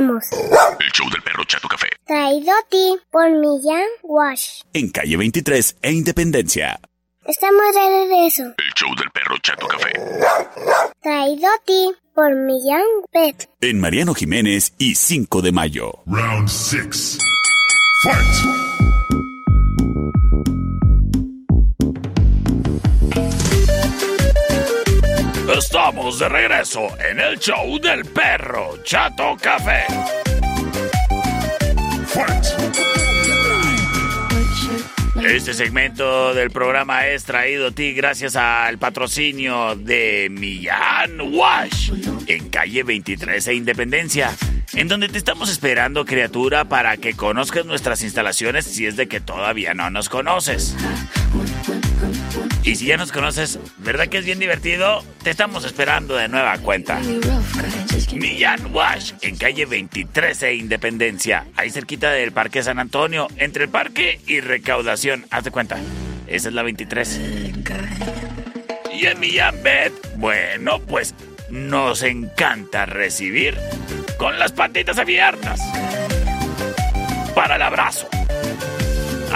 regresamos. 0.00 0.24
El 0.80 0.90
show 0.92 1.08
del 1.10 1.22
perro 1.22 1.44
Chato 1.44 1.68
Café. 1.68 1.88
Traído 2.06 2.52
a 2.52 2.68
ti 2.68 2.96
por 3.10 3.30
Millán 3.30 3.86
Wash. 4.02 4.62
En 4.72 4.90
calle 4.90 5.16
23 5.16 5.76
e 5.82 5.92
Independencia. 5.92 6.80
Estamos 7.24 7.62
de 7.74 7.80
regreso. 7.80 8.42
El 8.42 8.72
show 8.74 8.94
del 8.96 9.10
perro 9.10 9.36
Chato 9.42 9.66
Café. 9.66 9.92
Traído 11.02 11.46
a 11.48 11.58
ti 11.64 11.92
por 12.14 12.34
Millán 12.34 12.84
Pet. 13.12 13.48
En 13.60 13.80
Mariano 13.80 14.14
Jiménez 14.14 14.74
y 14.78 14.94
5 14.94 15.42
de 15.42 15.52
mayo. 15.52 15.92
Round 16.06 16.48
6. 16.48 17.18
Fight! 18.02 18.65
Estamos 25.58 26.18
de 26.18 26.28
regreso 26.28 26.86
en 26.98 27.18
el 27.18 27.38
show 27.38 27.78
del 27.80 28.04
perro 28.04 28.76
Chato 28.84 29.38
Café. 29.40 29.86
Este 35.24 35.54
segmento 35.54 36.34
del 36.34 36.50
programa 36.50 37.06
es 37.06 37.24
traído 37.24 37.68
a 37.68 37.70
ti 37.70 37.94
gracias 37.94 38.36
al 38.36 38.76
patrocinio 38.76 39.76
de 39.76 40.28
Millán 40.30 41.22
Wash 41.32 41.90
en 42.26 42.50
calle 42.50 42.82
23 42.82 43.48
e 43.48 43.54
Independencia, 43.54 44.36
en 44.74 44.88
donde 44.88 45.08
te 45.08 45.16
estamos 45.16 45.48
esperando, 45.48 46.04
criatura, 46.04 46.66
para 46.66 46.98
que 46.98 47.14
conozcas 47.14 47.64
nuestras 47.64 48.02
instalaciones 48.02 48.66
si 48.66 48.84
es 48.84 48.96
de 48.96 49.08
que 49.08 49.20
todavía 49.20 49.72
no 49.72 49.88
nos 49.88 50.10
conoces. 50.10 50.76
Y 52.66 52.74
si 52.74 52.86
ya 52.86 52.96
nos 52.96 53.12
conoces, 53.12 53.60
¿verdad 53.78 54.08
que 54.08 54.18
es 54.18 54.24
bien 54.24 54.40
divertido? 54.40 55.04
Te 55.22 55.30
estamos 55.30 55.64
esperando 55.64 56.16
de 56.16 56.26
nueva 56.26 56.58
cuenta. 56.58 57.00
Millán 58.12 58.74
Wash, 58.74 59.12
en 59.22 59.36
calle 59.36 59.66
23 59.66 60.42
e 60.42 60.54
Independencia, 60.56 61.46
ahí 61.54 61.70
cerquita 61.70 62.10
del 62.10 62.32
Parque 62.32 62.64
San 62.64 62.80
Antonio, 62.80 63.28
entre 63.36 63.64
el 63.64 63.70
parque 63.70 64.20
y 64.26 64.40
recaudación. 64.40 65.26
Haz 65.30 65.44
de 65.44 65.52
cuenta, 65.52 65.78
esa 66.26 66.48
es 66.48 66.54
la 66.54 66.64
23. 66.64 67.20
Y 68.98 69.06
en 69.06 69.20
Millán 69.20 69.62
Bet, 69.62 69.92
bueno, 70.16 70.80
pues 70.80 71.14
nos 71.48 72.02
encanta 72.02 72.84
recibir 72.84 73.56
con 74.18 74.40
las 74.40 74.50
patitas 74.50 74.98
abiertas 74.98 75.60
para 77.32 77.54
el 77.54 77.62
abrazo. 77.62 78.08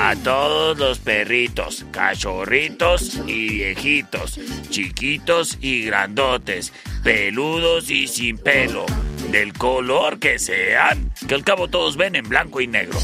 A 0.03 0.17
todos 0.17 0.79
los 0.79 0.99
perritos, 0.99 1.85
cachorritos 1.91 3.21
y 3.27 3.51
viejitos, 3.51 4.41
chiquitos 4.71 5.59
y 5.61 5.85
grandotes, 5.85 6.73
peludos 7.05 7.91
y 7.91 8.09
sin 8.09 8.39
pelo, 8.39 8.87
del 9.31 9.53
color 9.53 10.19
que 10.19 10.39
sean, 10.39 11.13
que 11.29 11.35
al 11.35 11.45
cabo 11.45 11.69
todos 11.69 11.99
ven 11.99 12.17
en 12.17 12.27
blanco 12.27 12.63
y 12.63 12.67
negro. 12.67 12.99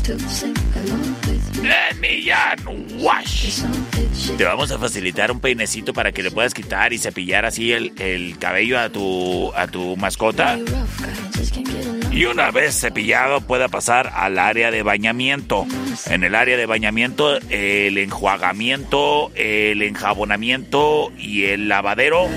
Millán 2.01 2.59
Wash. 2.99 3.63
Te 4.37 4.45
vamos 4.45 4.71
a 4.71 4.79
facilitar 4.79 5.31
un 5.31 5.41
peinecito 5.41 5.93
para 5.93 6.13
que 6.13 6.23
le 6.23 6.31
puedas 6.31 6.55
quitar 6.55 6.93
y 6.93 6.99
cepillar 6.99 7.45
así 7.45 7.73
el, 7.73 7.93
el 7.99 8.39
cabello 8.39 8.79
a 8.79 8.89
tu, 8.89 9.53
a 9.55 9.67
tu 9.67 9.97
mascota. 9.97 10.59
Y 12.11 12.25
una 12.25 12.51
vez 12.51 12.81
cepillado 12.81 13.43
pueda 13.43 13.69
pasar 13.69 14.11
al 14.15 14.39
área 14.39 14.71
de 14.71 14.83
bañamiento. 14.83 15.67
En 16.07 16.25
el 16.25 16.35
área 16.35 16.57
de 16.57 16.67
bañamiento, 16.67 17.39
el 17.51 17.99
enjuagamiento, 17.99 19.31
el 19.35 19.83
enjabonamiento 19.83 21.13
y 21.19 21.45
el 21.45 21.69
lavadero 21.69 22.29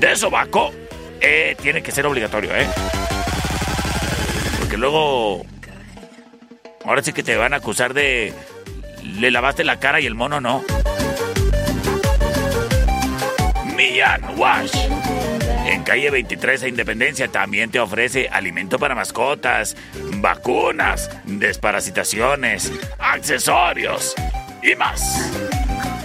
de 0.00 0.16
sobaco 0.16 0.72
eh, 1.20 1.56
tiene 1.62 1.82
que 1.82 1.92
ser 1.92 2.06
obligatorio, 2.06 2.54
¿eh? 2.54 2.66
Porque 4.58 4.76
luego... 4.76 5.44
Ahora 6.84 7.02
sí 7.02 7.12
que 7.12 7.22
te 7.22 7.36
van 7.36 7.54
a 7.54 7.56
acusar 7.56 7.94
de... 7.94 8.32
Le 9.02 9.30
lavaste 9.30 9.64
la 9.64 9.78
cara 9.78 10.00
y 10.00 10.06
el 10.06 10.14
mono 10.14 10.40
no. 10.40 10.64
Millán 13.76 14.22
Wash. 14.36 14.72
En 15.66 15.82
calle 15.82 16.10
23 16.10 16.60
de 16.62 16.68
Independencia 16.68 17.28
también 17.28 17.70
te 17.70 17.78
ofrece 17.78 18.28
alimento 18.28 18.78
para 18.78 18.94
mascotas, 18.94 19.76
vacunas, 20.16 21.10
desparasitaciones, 21.24 22.72
accesorios 22.98 24.14
y 24.62 24.74
más. 24.76 25.30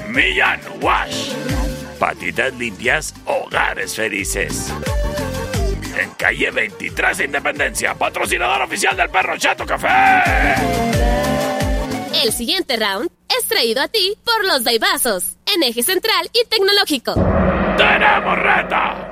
Millán 0.09 0.59
Wash. 0.81 1.33
Patitas 1.99 2.53
limpias, 2.55 3.13
hogares 3.25 3.95
felices. 3.95 4.73
En 5.99 6.09
calle 6.17 6.51
23 6.51 7.17
de 7.17 7.25
Independencia, 7.25 7.93
patrocinador 7.95 8.61
oficial 8.63 8.95
del 8.97 9.09
perro 9.09 9.37
Chato 9.37 9.65
Café. 9.65 9.87
El 12.23 12.31
siguiente 12.31 12.77
round 12.77 13.09
es 13.39 13.47
traído 13.47 13.81
a 13.81 13.87
ti 13.87 14.17
por 14.23 14.45
los 14.45 14.63
Daibazos, 14.63 15.35
en 15.53 15.63
eje 15.63 15.83
central 15.83 16.29
y 16.33 16.45
tecnológico. 16.47 17.13
¡Tenemos 17.77 18.37
reta! 18.39 19.09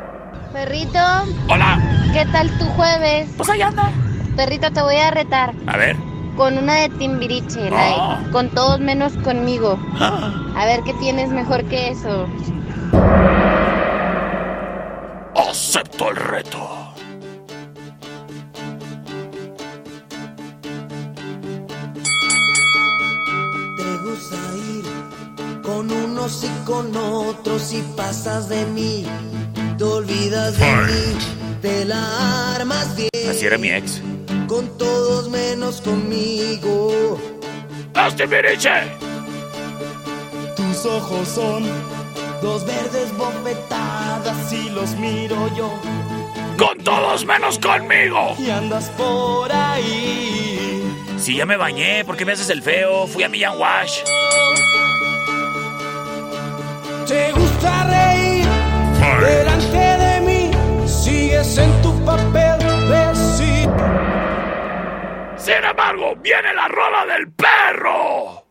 Perrito. 0.54 1.00
Hola. 1.50 1.80
¿Qué 2.14 2.26
tal 2.32 2.50
tu 2.58 2.66
jueves? 2.66 3.30
Pues 3.38 3.50
ahí 3.50 3.62
anda. 3.62 3.92
Perrito, 4.36 4.72
te 4.72 4.82
voy 4.82 4.96
a 4.98 5.12
retar 5.12 5.54
A 5.68 5.78
ver. 5.78 5.96
con 6.36 6.58
una 6.58 6.76
de 6.76 6.90
Timbiriche, 6.90 7.60
de 7.62 7.96
con 8.32 8.50
todos 8.50 8.80
menos 8.80 9.14
conmigo. 9.18 9.80
Ah. 10.00 10.34
A 10.56 10.66
ver 10.66 10.82
qué 10.84 10.94
tienes 10.96 11.30
mejor 11.30 11.64
que 11.66 11.90
eso. 11.90 12.28
Acepto 15.52 16.10
el 16.10 16.16
reto. 16.16 16.94
Te 23.76 23.98
gusta 23.98 24.38
ir 24.70 25.62
con 25.62 25.92
unos 25.92 26.46
y 26.46 26.66
con 26.66 26.96
otros 26.96 27.74
y 27.74 27.82
pasas 27.98 28.48
de 28.48 28.66
mí. 28.68 29.06
Te 29.78 29.84
olvidas 29.84 30.58
de 30.58 30.72
mí, 30.74 31.18
te 31.62 31.84
la 31.84 32.56
armas 32.56 32.96
bien. 32.96 33.30
Así 33.30 33.46
era 33.46 33.58
mi 33.58 33.72
ex. 33.72 34.02
Con 34.48 34.78
todos 34.78 35.30
menos 35.30 35.82
conmigo. 35.82 37.20
¡Los 37.94 38.16
Timbiriche! 38.16 38.70
Tus 40.56 40.86
ojos 40.86 41.28
son 41.28 41.66
dos 42.42 42.66
verdes 42.66 43.16
bofetadas 43.18 44.52
y 44.52 44.70
los 44.70 44.96
miro 44.96 45.48
yo. 45.56 45.72
¡Con 46.58 46.78
todos 46.80 47.26
menos 47.26 47.58
conmigo! 47.60 48.36
Y 48.38 48.50
andas 48.50 48.90
por 48.92 49.52
ahí. 49.52 50.84
Si 51.18 51.36
ya 51.36 51.46
me 51.46 51.58
bañé, 51.58 52.04
¿por 52.04 52.18
qué 52.18 52.26
me 52.26 52.32
haces 52.34 52.50
el 52.50 52.62
feo? 52.62 53.08
Fui 53.08 53.24
a 53.24 53.30
Millán 53.30 53.58
Wash. 53.58 54.02
Te 57.08 57.32
gusta 57.32 57.84
reír 57.86 58.46
delante 59.20 59.78
de 59.78 60.22
mí. 60.22 60.52
Sigues 60.88 61.58
en 61.58 61.82
tu 61.82 61.94
papel 62.06 62.60
de 62.90 63.16
sí. 63.16 63.68
Sin 65.38 65.64
embargo, 65.64 66.16
viene 66.22 66.54
la 66.54 66.68
rola 66.68 67.06
del 67.14 67.32
perro. 67.32 68.46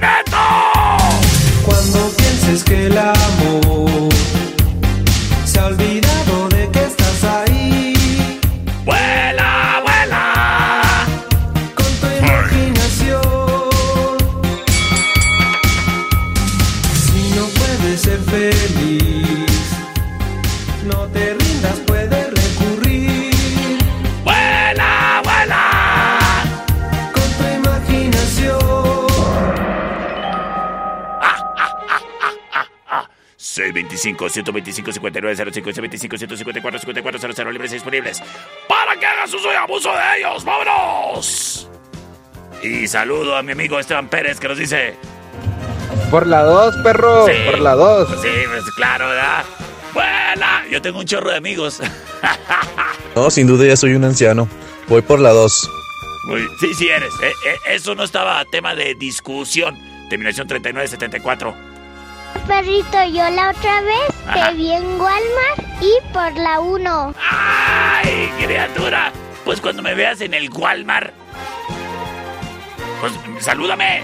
Magneto! 0.00 0.36
Cuando 1.64 2.10
pienses 2.16 2.64
que 2.64 2.86
el 2.86 2.98
amor 2.98 4.08
se 5.44 5.58
ha 5.58 5.66
olvidado 5.66 6.48
de 6.48 6.68
que 6.70 6.84
estás 6.84 7.24
ahí. 7.24 8.40
¡Vuela, 8.84 9.82
vuela! 9.82 11.06
Con 11.74 11.86
tu 12.00 12.06
imaginación. 12.06 13.22
Si 17.04 17.30
no 17.36 17.46
puedes 17.46 18.00
ser 18.00 18.20
feliz, 18.20 19.50
no 20.84 21.06
te 21.08 21.25
625 34.14 34.28
125 34.28 34.92
59 34.92 35.36
05 35.36 35.72
625 35.72 36.18
154 36.18 36.78
54 36.80 37.34
00 37.34 37.52
libres 37.52 37.70
y 37.72 37.74
disponibles 37.74 38.22
para 38.68 38.98
que 38.98 39.06
hagas 39.06 39.32
uso 39.34 39.52
y 39.52 39.56
abuso 39.56 39.90
de 39.92 40.18
ellos. 40.18 40.44
¡Vámonos! 40.44 41.68
Y 42.62 42.86
saludo 42.88 43.36
a 43.36 43.42
mi 43.42 43.52
amigo 43.52 43.78
Esteban 43.78 44.08
Pérez 44.08 44.38
que 44.38 44.48
nos 44.48 44.58
dice. 44.58 44.94
Por 46.10 46.26
la 46.26 46.42
2, 46.42 46.76
perro. 46.82 47.26
Sí. 47.26 47.32
Por 47.50 47.58
la 47.60 47.74
2. 47.74 48.08
Sí, 48.22 48.28
pues 48.48 48.64
claro, 48.76 49.08
¿verdad? 49.08 49.44
¡Vuela! 49.92 50.64
Yo 50.70 50.80
tengo 50.80 51.00
un 51.00 51.06
chorro 51.06 51.30
de 51.30 51.36
amigos. 51.36 51.80
No, 53.14 53.30
sin 53.30 53.46
duda 53.46 53.64
ya 53.64 53.76
soy 53.78 53.94
un 53.94 54.04
anciano. 54.04 54.46
Voy 54.88 55.00
por 55.00 55.20
la 55.20 55.30
2. 55.30 55.70
Muy- 56.26 56.46
sí, 56.60 56.74
sí 56.74 56.88
eres. 56.88 57.14
Eh, 57.22 57.32
eh, 57.46 57.56
eso 57.70 57.94
no 57.94 58.04
estaba 58.04 58.44
tema 58.44 58.74
de 58.74 58.94
discusión. 58.94 59.74
Terminación 60.10 60.46
3974. 60.46 61.54
Perrito, 62.46 63.04
yo 63.04 63.28
la 63.30 63.50
otra 63.50 63.80
vez 63.82 64.08
Ajá. 64.26 64.48
te 64.50 64.54
vi 64.54 64.72
en 64.72 64.84
Walmart 65.00 65.58
y 65.80 66.12
por 66.12 66.32
la 66.36 66.60
1. 66.60 67.14
¡Ay, 67.30 68.30
criatura! 68.42 69.12
Pues 69.44 69.60
cuando 69.60 69.82
me 69.82 69.94
veas 69.94 70.20
en 70.20 70.34
el 70.34 70.50
Walmart, 70.50 71.12
pues 73.00 73.12
salúdame. 73.40 74.02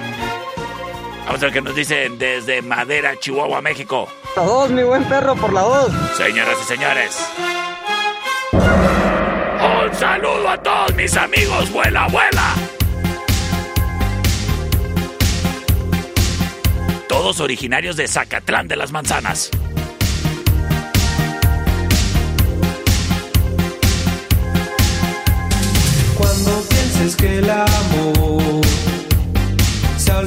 Vamos 1.26 1.40
a 1.40 1.46
ver 1.46 1.52
qué 1.52 1.60
nos 1.60 1.74
dicen 1.74 2.18
desde 2.18 2.62
Madera, 2.62 3.16
Chihuahua, 3.18 3.60
México. 3.62 4.08
La 4.36 4.42
2, 4.42 4.70
mi 4.70 4.82
buen 4.82 5.04
perro, 5.04 5.34
por 5.36 5.52
la 5.52 5.60
2. 5.62 5.92
Señoras 6.16 6.56
y 6.60 6.64
señores. 6.64 7.28
Un 8.52 9.94
saludo 9.94 10.48
a 10.48 10.56
todos 10.62 10.94
mis 10.94 11.16
amigos, 11.16 11.70
vuela, 11.72 12.06
vuela. 12.08 12.54
Todos 17.12 17.40
originarios 17.40 17.94
de 17.96 18.08
Zacatlán 18.08 18.68
de 18.68 18.74
las 18.74 18.90
Manzanas. 18.90 19.50
Cuando 26.16 26.62
pienses 26.70 27.14
que 27.16 27.38
el 27.40 27.50
amor 27.50 28.62
se 29.98 30.10
ha 30.10 30.22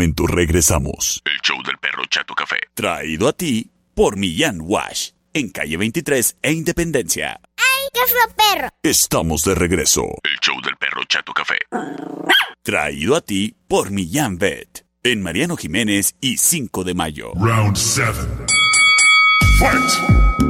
momento 0.00 0.26
regresamos. 0.26 1.20
El 1.26 1.38
show 1.42 1.62
del 1.62 1.76
perro 1.76 2.02
Chato 2.08 2.34
Café. 2.34 2.56
Traído 2.72 3.28
a 3.28 3.34
ti 3.34 3.70
por 3.94 4.16
Millán 4.16 4.60
Wash. 4.62 5.10
En 5.34 5.50
calle 5.50 5.76
23 5.76 6.38
e 6.40 6.52
Independencia. 6.52 7.38
¡Ay, 7.58 7.88
qué 7.92 8.00
fue 8.08 8.34
perro! 8.34 8.68
Estamos 8.82 9.42
de 9.42 9.54
regreso. 9.54 10.04
El 10.24 10.38
show 10.40 10.58
del 10.62 10.74
perro 10.78 11.04
Chato 11.04 11.34
Café. 11.34 11.58
Traído 12.62 13.14
a 13.14 13.20
ti 13.20 13.54
por 13.68 13.90
Millán 13.90 14.38
Vet. 14.38 14.86
En 15.02 15.20
Mariano 15.20 15.58
Jiménez 15.58 16.16
y 16.18 16.38
5 16.38 16.82
de 16.82 16.94
mayo. 16.94 17.32
Round 17.34 17.76
7. 17.76 18.12
Fight! 19.58 20.40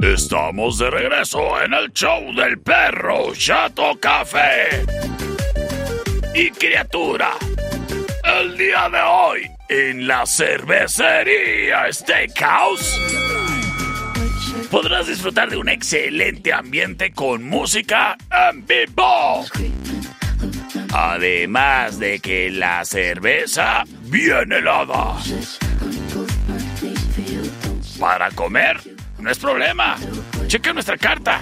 Estamos 0.00 0.78
de 0.78 0.90
regreso 0.90 1.60
en 1.62 1.74
el 1.74 1.92
show 1.92 2.34
del 2.34 2.58
perro 2.60 3.34
Chato 3.34 4.00
Café. 4.00 4.86
Y 6.34 6.50
criatura, 6.52 7.32
el 8.26 8.56
día 8.56 8.88
de 8.88 9.00
hoy 9.00 9.50
en 9.68 10.06
la 10.06 10.26
cervecería 10.26 11.92
Steakhouse 11.92 13.00
podrás 14.70 15.06
disfrutar 15.06 15.48
de 15.48 15.56
un 15.56 15.68
excelente 15.68 16.52
ambiente 16.52 17.12
con 17.12 17.44
música 17.44 18.16
en 18.50 18.66
vivo. 18.66 19.44
Además 20.92 21.98
de 21.98 22.18
que 22.20 22.50
la 22.50 22.84
cerveza 22.84 23.84
viene 24.02 24.58
helada. 24.58 25.16
Para 27.98 28.30
comer, 28.32 28.80
no 29.18 29.30
es 29.30 29.38
problema. 29.38 29.96
Checa 30.46 30.72
nuestra 30.72 30.96
carta. 30.96 31.40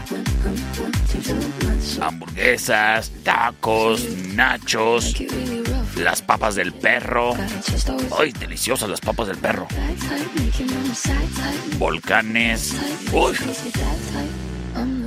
Hamburguesas, 2.01 3.11
tacos, 3.22 4.05
nachos, 4.35 5.14
las 5.97 6.23
papas 6.23 6.55
del 6.55 6.73
perro. 6.73 7.37
¡Ay, 8.19 8.33
deliciosas 8.33 8.89
las 8.89 9.01
papas 9.01 9.29
del 9.29 9.39
perro! 9.39 9.69
Volcanes. 11.79 12.75
¡Uy! 13.13 13.35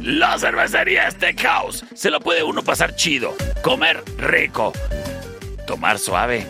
La 0.01 0.37
cervecería 0.39 1.09
Steakhouse. 1.11 1.85
Se 1.93 2.09
lo 2.09 2.19
puede 2.19 2.43
uno 2.43 2.63
pasar 2.63 2.95
chido, 2.95 3.35
comer 3.61 4.03
rico, 4.17 4.71
tomar 5.65 5.99
suave, 5.99 6.47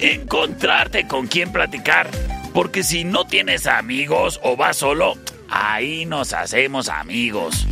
encontrarte 0.00 1.06
con 1.06 1.28
quien 1.28 1.52
platicar. 1.52 2.10
Porque 2.52 2.82
si 2.82 3.04
no 3.04 3.26
tienes 3.26 3.66
amigos 3.66 4.40
o 4.42 4.56
vas 4.56 4.76
solo, 4.78 5.16
ahí 5.50 6.04
nos 6.06 6.32
hacemos 6.32 6.88
amigos. 6.88 7.66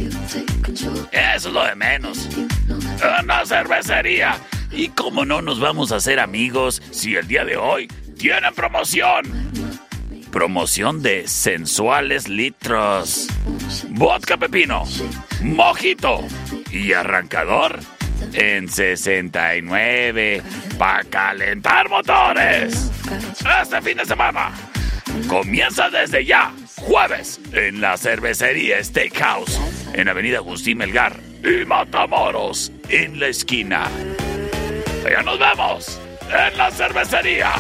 Eso 1.13 1.13
es 1.13 1.45
lo 1.47 1.65
de 1.65 1.75
menos. 1.75 2.29
En 3.21 3.27
la 3.27 3.45
cervecería. 3.47 4.37
¿Y 4.73 4.89
cómo 4.89 5.25
no 5.25 5.43
nos 5.43 5.61
vamos 5.61 5.93
a 5.93 5.97
hacer 5.97 6.19
amigos 6.19 6.83
si 6.91 7.17
el 7.17 7.29
día 7.29 7.45
de 7.45 7.57
hoy 7.57 7.89
tienen 8.19 8.55
promoción? 8.55 9.25
Promoción 10.31 11.03
de 11.03 11.29
sensuales 11.29 12.29
litros. 12.29 13.29
Vodka 13.91 14.39
pepino, 14.39 14.85
mojito 15.43 16.21
y 16.71 16.95
arrancador 16.95 17.81
en 18.33 18.69
69 18.69 20.43
para 20.79 21.05
calentar 21.05 21.91
motores. 21.91 22.91
Este 23.63 23.83
fin 23.83 23.99
de 23.99 24.07
semana 24.07 24.53
comienza 25.29 25.91
desde 25.91 26.25
ya, 26.25 26.51
jueves, 26.77 27.41
en 27.53 27.83
la 27.83 27.99
cervecería 27.99 28.83
Steakhouse, 28.83 29.61
en 29.93 30.09
Avenida 30.09 30.39
Agustín 30.39 30.79
Melgar 30.79 31.21
y 31.45 31.67
Matamoros, 31.67 32.73
en 32.89 33.21
la 33.21 33.27
esquina. 33.27 33.91
Allá 35.05 35.23
nos 35.23 35.39
vemos 35.39 36.01
en 36.29 36.57
la 36.57 36.71
cervecería. 36.71 37.53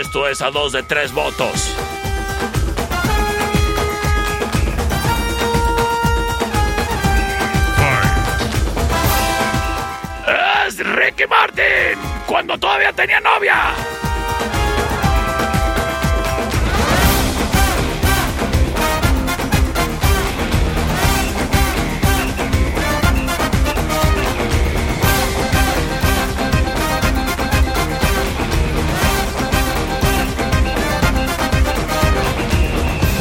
Esto 0.00 0.28
es 0.28 0.42
a 0.42 0.50
dos 0.50 0.72
de 0.72 0.82
tres 0.82 1.12
votos. 1.12 1.76
Ricky 10.82 11.26
Martin, 11.26 11.98
cuando 12.26 12.56
todavía 12.58 12.90
tenía 12.92 13.20
novia. 13.20 13.54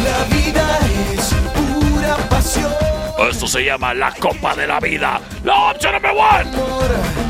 La 0.03 0.24
vida 0.34 0.80
es 1.14 1.34
pura 1.53 2.16
pasión. 2.30 2.72
Esto 3.30 3.47
se 3.47 3.66
llama 3.66 3.93
la 3.93 4.14
Copa 4.14 4.55
de 4.55 4.66
la 4.66 4.80
Vida. 4.80 5.20
La 5.43 5.72
opción 5.72 5.93
number 5.93 6.12
one. 6.12 7.29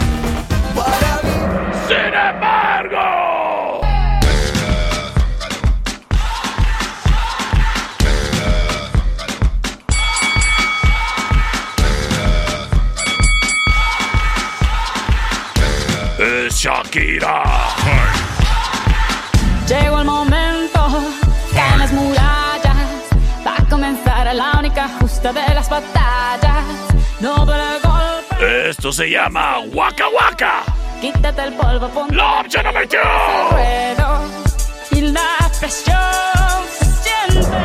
Embargo. 2.28 3.82
Es 16.20 16.54
Shakira. 16.56 17.44
Llegó 19.68 20.00
el 20.00 20.06
momento, 20.06 21.04
caen 21.54 21.80
las 21.80 21.94
murallas, 21.94 22.76
va 23.46 23.56
a 23.58 23.70
comenzar 23.70 24.36
la 24.36 24.52
única 24.60 24.90
justa 25.00 25.32
de 25.32 25.54
las 25.54 25.70
batallas. 25.70 26.66
No 27.22 27.46
duele 27.46 27.64
el 27.76 27.82
golpe, 27.82 28.70
Esto 28.70 28.92
se 28.92 29.10
llama 29.10 29.60
Waka 29.74 30.10
Waka. 30.10 30.79
Quítate 31.02 31.42
el 31.44 31.54
polvo, 31.54 31.88
ponte 31.90 32.16
La 32.16 32.40
opción 32.42 32.66
número 32.66 32.84
el 32.84 32.90
two. 32.90 32.98
ruedo 33.52 34.22
y 34.92 35.02
la 35.02 35.52
presión 35.60 35.98
se 36.78 36.86
siente. 36.86 37.58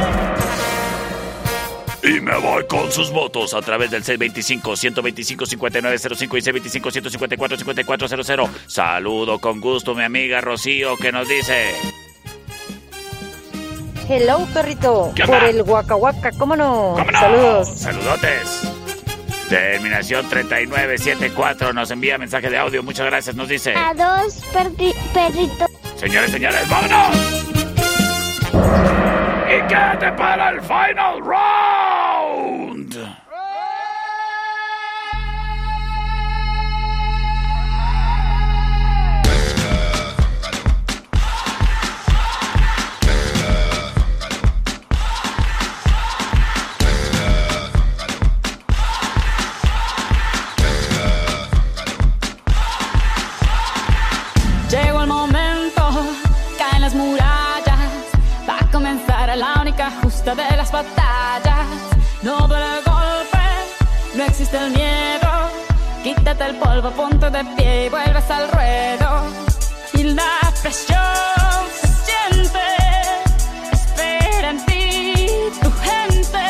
Y 2.03 2.21
me 2.21 2.37
voy 2.37 2.67
con 2.67 2.93
sus 2.93 3.11
votos 3.11 3.55
a 3.55 3.63
través 3.63 3.91
del 3.91 4.05
625-125-5905 4.05 6.39
y 6.39 6.43
625-154-5400. 6.81 8.49
Saludo 8.67 9.39
con 9.39 9.59
gusto 9.61 9.95
mi 9.95 10.03
amiga 10.05 10.41
Rocío 10.43 10.97
que 10.99 11.11
nos 11.13 11.27
dice... 11.29 11.75
Hello, 14.07 14.47
perrito. 14.53 15.13
¿Qué 15.15 15.23
onda? 15.23 15.39
Por 15.41 15.49
el 15.49 15.63
Waka 15.63 15.97
Waka, 15.97 16.31
¿cómo 16.33 16.55
no? 16.57 16.95
¿Cómo 16.99 17.11
no? 17.11 17.19
Saludos. 17.19 17.69
Saludotes. 17.75 18.69
Terminación 19.49 20.29
3974 20.29 21.73
nos 21.73 21.91
envía 21.91 22.19
mensaje 22.19 22.51
de 22.51 22.59
audio. 22.59 22.83
Muchas 22.83 23.07
gracias. 23.07 23.37
Nos 23.37 23.49
dice... 23.49 23.75
A 23.77 23.93
dos 23.95 24.43
perri- 24.53 24.95
perritos. 25.13 25.69
Señores, 25.97 26.31
señores, 26.31 26.69
vámonos. 26.69 27.17
Y 29.47 29.69
quédate 29.69 30.13
para 30.13 30.51
el 30.51 30.61
final 30.63 31.21
round. 31.21 32.84
Quítate 66.25 66.47
el 66.47 66.57
polvo, 66.57 66.91
ponte 66.93 67.29
de 67.29 67.45
pie 67.55 67.85
y 67.85 67.89
vuelves 67.91 68.31
al 68.31 68.49
ruedo. 68.51 69.27
Y 69.93 70.05
la 70.05 70.41
presión 70.63 71.67
se 71.79 71.87
siente, 72.07 72.67
espera 73.71 74.49
en 74.49 74.65
ti 74.65 75.15
tu 75.63 75.71
gente. 75.71 76.45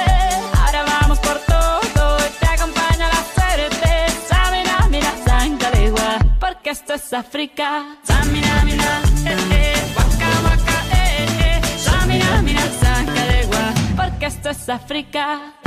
Ahora 0.64 0.84
vamos 0.84 1.18
por 1.18 1.38
todo 1.40 2.18
y 2.20 2.30
te 2.38 2.46
acompaña 2.46 3.08
la 3.08 3.22
suerte. 3.34 3.88
Samina, 4.28 4.86
mira, 4.90 5.12
sangalegua, 5.26 6.18
porque 6.38 6.70
esto 6.70 6.94
es 6.94 7.12
África. 7.12 7.96
Samina, 8.04 8.62
mira, 8.64 9.02
eh, 9.26 9.36
eh, 9.50 9.94
waka, 9.96 10.30
waka, 10.44 10.78
eh, 10.92 11.26
eh. 11.40 11.78
Samina, 11.78 12.42
mira, 12.42 12.62
sangalegua, 12.80 13.74
porque 13.96 14.26
esto 14.26 14.50
es 14.50 14.68
África. 14.68 15.63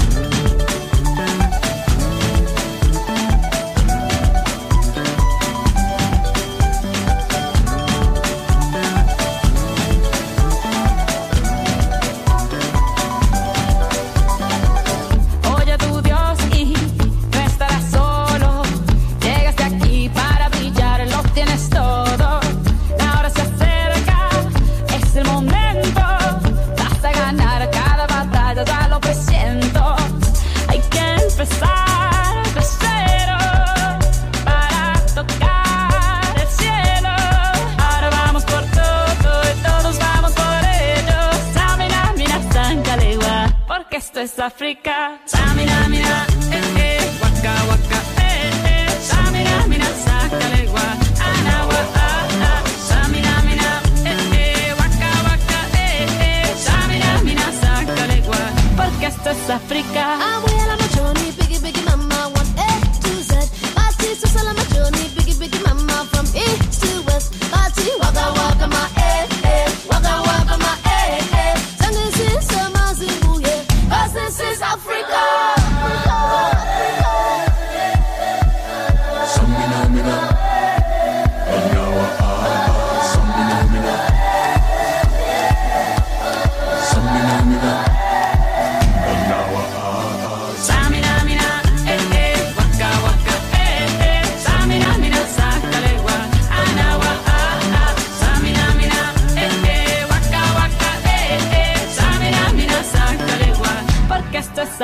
África. 44.39 45.19
Samina, 45.25 45.87
mira, 45.89 46.25
eh, 46.51 46.61
eh, 46.77 47.11
waka, 47.21 47.53
waka, 47.69 47.99
eh, 48.21 48.51
eh. 48.65 48.99
Samina, 49.01 49.67
mira, 49.67 49.85
sangalegua, 50.05 50.87
anawa, 51.31 51.79
ah, 51.95 52.27
ah. 52.49 52.61
Samina, 52.89 53.41
mira, 53.47 53.81
eh, 54.05 54.33
eh, 54.33 54.73
waka, 54.79 55.11
waka, 55.27 55.59
eh, 55.77 56.07
eh. 56.21 56.55
Samina, 56.65 57.21
mira, 57.23 57.47
sangalegua, 57.61 58.41
porque 58.75 59.05
esto 59.07 59.29
es 59.31 59.49
África. 59.49 60.17
I'm 60.19 60.86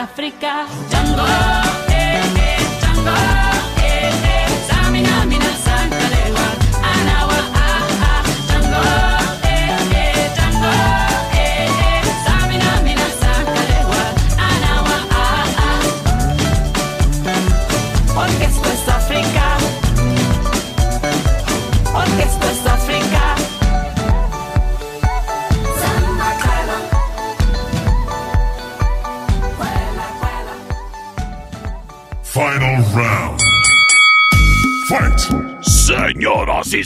África. 0.03 1.02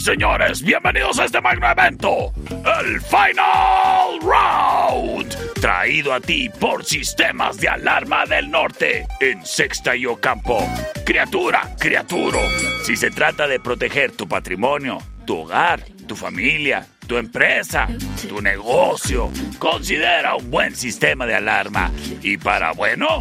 Señores, 0.08 0.62
bienvenidos 0.62 1.18
a 1.18 1.26
este 1.26 1.38
magno 1.42 1.70
evento, 1.70 2.32
el 2.80 2.98
Final 3.02 4.18
Round, 4.22 5.36
traído 5.60 6.14
a 6.14 6.20
ti 6.20 6.48
por 6.58 6.82
Sistemas 6.82 7.58
de 7.58 7.68
Alarma 7.68 8.24
del 8.24 8.50
Norte, 8.50 9.06
en 9.20 9.44
Sexta 9.44 9.94
y 9.94 10.06
Ocampo. 10.06 10.66
Criatura, 11.04 11.74
criaturo, 11.78 12.38
si 12.84 12.96
se 12.96 13.10
trata 13.10 13.46
de 13.46 13.60
proteger 13.60 14.12
tu 14.12 14.26
patrimonio, 14.26 14.96
tu 15.26 15.40
hogar, 15.40 15.84
tu 16.06 16.16
familia, 16.16 16.86
tu 17.06 17.18
empresa, 17.18 17.86
tu 18.26 18.40
negocio, 18.40 19.30
considera 19.58 20.36
un 20.36 20.50
buen 20.50 20.74
sistema 20.74 21.26
de 21.26 21.34
alarma. 21.34 21.92
Y 22.22 22.38
para 22.38 22.72
bueno, 22.72 23.20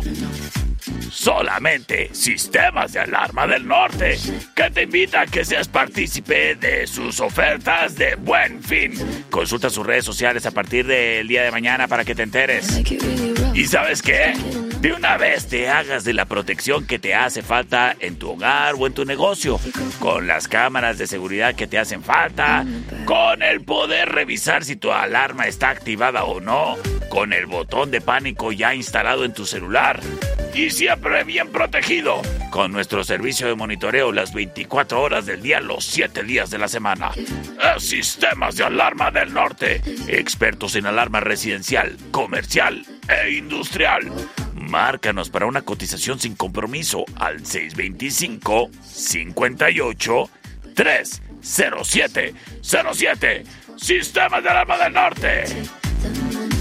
solamente 1.18 2.10
Sistemas 2.14 2.94
de 2.94 3.00
Alarma 3.00 3.48
del 3.48 3.68
Norte, 3.68 4.20
que 4.56 4.70
te 4.70 4.84
invita 4.84 5.22
a 5.22 5.26
que 5.26 5.44
seas 5.44 5.68
partícipe 5.68 6.56
de 6.56 6.86
sus 6.86 7.20
ofertas 7.20 7.96
de 7.96 8.16
buen 8.16 8.62
fin. 8.62 8.94
Consulta 9.32 9.72
sus 9.72 9.86
redes 9.86 10.06
sociales 10.06 10.46
a 10.46 10.52
partir 10.52 10.86
del 10.86 11.28
día 11.28 11.42
de 11.42 11.52
mañana 11.52 11.88
para 11.88 12.06
que 12.06 12.14
te 12.14 12.22
enteres. 12.22 12.82
¿Y 13.56 13.66
sabes 13.66 14.04
qué? 14.04 14.34
De 14.80 14.94
una 14.94 15.18
vez 15.18 15.48
te 15.48 15.68
hagas 15.70 16.04
de 16.04 16.14
la 16.14 16.26
protección 16.26 16.86
que 16.86 17.00
te 17.00 17.16
hace 17.16 17.42
falta 17.42 17.96
en 18.00 18.20
tu 18.20 18.30
hogar 18.30 18.76
o 18.78 18.86
en 18.86 18.94
tu 18.94 19.04
negocio, 19.04 19.60
con 20.00 20.28
las 20.28 20.48
cámaras 20.48 21.00
de 21.00 21.08
seguridad 21.08 21.56
que 21.56 21.66
te 21.66 21.80
hacen 21.80 22.04
falta, 22.04 22.64
con 23.06 23.42
el 23.42 23.62
poder 23.62 24.10
revisar 24.10 24.64
si 24.64 24.76
tu 24.76 24.92
alarma 24.92 25.48
está 25.48 25.72
activada 25.72 26.26
o 26.26 26.40
no, 26.40 26.78
con 27.10 27.34
el 27.34 27.48
botón 27.48 27.90
de 27.90 28.02
pánico 28.02 28.52
ya 28.52 28.76
instalado 28.76 29.26
en 29.26 29.34
tu 29.34 29.48
celular 29.48 30.00
y 30.58 30.72
siempre 30.72 31.24
bien 31.24 31.50
protegido 31.52 32.20
con 32.50 32.72
nuestro 32.72 33.04
servicio 33.04 33.48
de 33.48 33.54
monitoreo 33.54 34.12
las 34.12 34.34
24 34.34 35.00
horas 35.00 35.28
del 35.28 35.44
día, 35.44 35.60
los 35.60 35.86
7 35.86 36.24
días 36.24 36.50
de 36.50 36.58
la 36.58 36.68
semana. 36.68 37.12
Es 37.76 37.84
Sistemas 37.84 38.56
de 38.56 38.64
Alarma 38.64 39.12
del 39.12 39.32
Norte, 39.32 39.84
expertos 40.08 40.76
en 40.76 40.88
alarma 40.88 41.20
residencial, 41.20 41.96
comercial 42.10 42.84
e 43.08 43.34
industrial. 43.34 44.12
Márcanos 44.56 45.30
para 45.30 45.46
una 45.46 45.62
cotización 45.62 46.20
sin 46.20 46.36
compromiso 46.36 47.06
al 47.16 47.46
625 47.46 48.72
58 48.82 50.30
307 50.74 52.34
07 52.64 53.44
Sistemas 53.76 54.44
de 54.44 54.50
Alarma 54.50 54.78
del 54.80 54.94
Norte. 54.94 56.57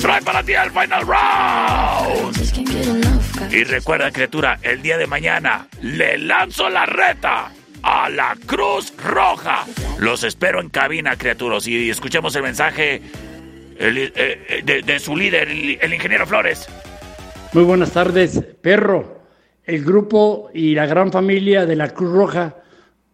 Trae 0.00 0.22
para 0.22 0.42
ti 0.42 0.52
el 0.52 0.70
final 0.70 1.02
round. 1.06 2.36
Y 3.52 3.64
recuerda, 3.64 4.10
criatura, 4.10 4.58
el 4.62 4.82
día 4.82 4.96
de 4.98 5.06
mañana 5.06 5.68
le 5.82 6.18
lanzo 6.18 6.68
la 6.70 6.86
reta 6.86 7.50
a 7.82 8.08
la 8.08 8.36
Cruz 8.46 8.92
Roja. 9.02 9.64
Los 9.98 10.24
espero 10.24 10.60
en 10.60 10.70
cabina, 10.70 11.16
criaturas, 11.16 11.66
y 11.66 11.90
escuchemos 11.90 12.34
el 12.36 12.42
mensaje 12.42 13.02
el- 13.78 13.98
eh, 13.98 14.12
eh, 14.16 14.62
de, 14.64 14.82
de 14.82 14.98
su 14.98 15.16
líder, 15.16 15.48
el, 15.48 15.78
el 15.80 15.94
ingeniero 15.94 16.26
Flores. 16.26 16.66
Muy 17.52 17.64
buenas 17.64 17.90
tardes, 17.92 18.42
perro. 18.62 19.20
El 19.64 19.84
grupo 19.84 20.50
y 20.52 20.74
la 20.74 20.86
gran 20.86 21.10
familia 21.12 21.64
de 21.66 21.76
la 21.76 21.88
Cruz 21.90 22.12
Roja 22.12 22.56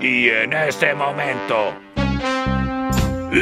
Y 0.00 0.28
en 0.30 0.52
este 0.52 0.94
momento 0.94 1.74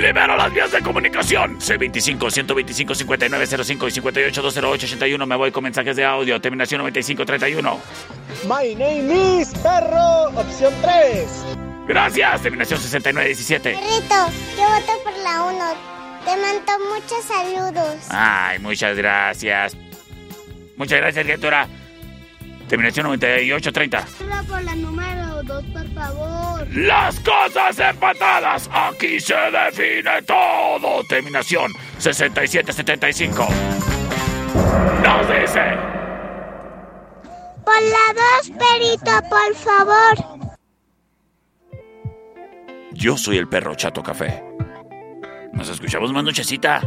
libero 0.00 0.36
las 0.36 0.52
vías 0.52 0.70
de 0.72 0.80
comunicación. 0.80 1.58
C25 1.58 2.30
125 2.30 2.94
5905 2.94 3.88
y 3.88 3.90
58 3.90 4.42
208 4.42 4.86
81 4.86 5.26
me 5.26 5.36
voy 5.36 5.50
con 5.52 5.64
mensajes 5.64 5.96
de 5.96 6.04
audio. 6.04 6.40
Terminación 6.40 6.78
9531 6.78 7.80
My 8.44 8.74
name 8.74 9.40
is 9.40 9.52
Perro, 9.58 10.30
opción 10.40 10.72
3. 10.82 11.28
gracias. 11.88 12.42
Terminación 12.42 12.80
6917 12.80 13.72
Perrito, 13.74 14.14
yo 14.56 14.62
voto 14.68 15.02
por 15.04 15.12
la 15.22 15.44
1. 15.44 15.64
Te 16.24 16.30
mando 16.36 16.72
muchos 16.94 17.24
saludos. 17.24 18.06
ay 18.10 18.58
muchas 18.60 18.96
gracias. 18.96 19.76
Muchas 20.76 20.98
gracias 20.98 21.24
criatura. 21.24 21.68
Terminación 22.68 23.04
9830 23.06 24.06
Solo 24.18 24.34
por 24.48 24.62
la 24.62 24.74
número 24.74 25.21
2, 25.42 25.64
por 25.72 25.88
favor. 25.94 26.68
Las 26.76 27.18
cosas 27.20 27.78
empatadas, 27.78 28.68
aquí 28.72 29.20
se 29.20 29.34
define 29.34 30.22
todo. 30.22 31.02
Terminación 31.08 31.72
6775. 31.98 33.46
Nos 35.02 35.28
dice. 35.28 35.62
Por 37.64 37.80
la 37.82 38.06
2, 38.42 38.52
Perito, 38.58 39.28
por 39.28 39.54
favor. 39.54 40.42
Yo 42.92 43.16
soy 43.16 43.38
el 43.38 43.48
perro 43.48 43.74
Chato 43.74 44.02
Café. 44.02 44.42
Nos 45.52 45.68
escuchamos 45.68 46.12
más 46.12 46.24
nochecita. 46.24 46.82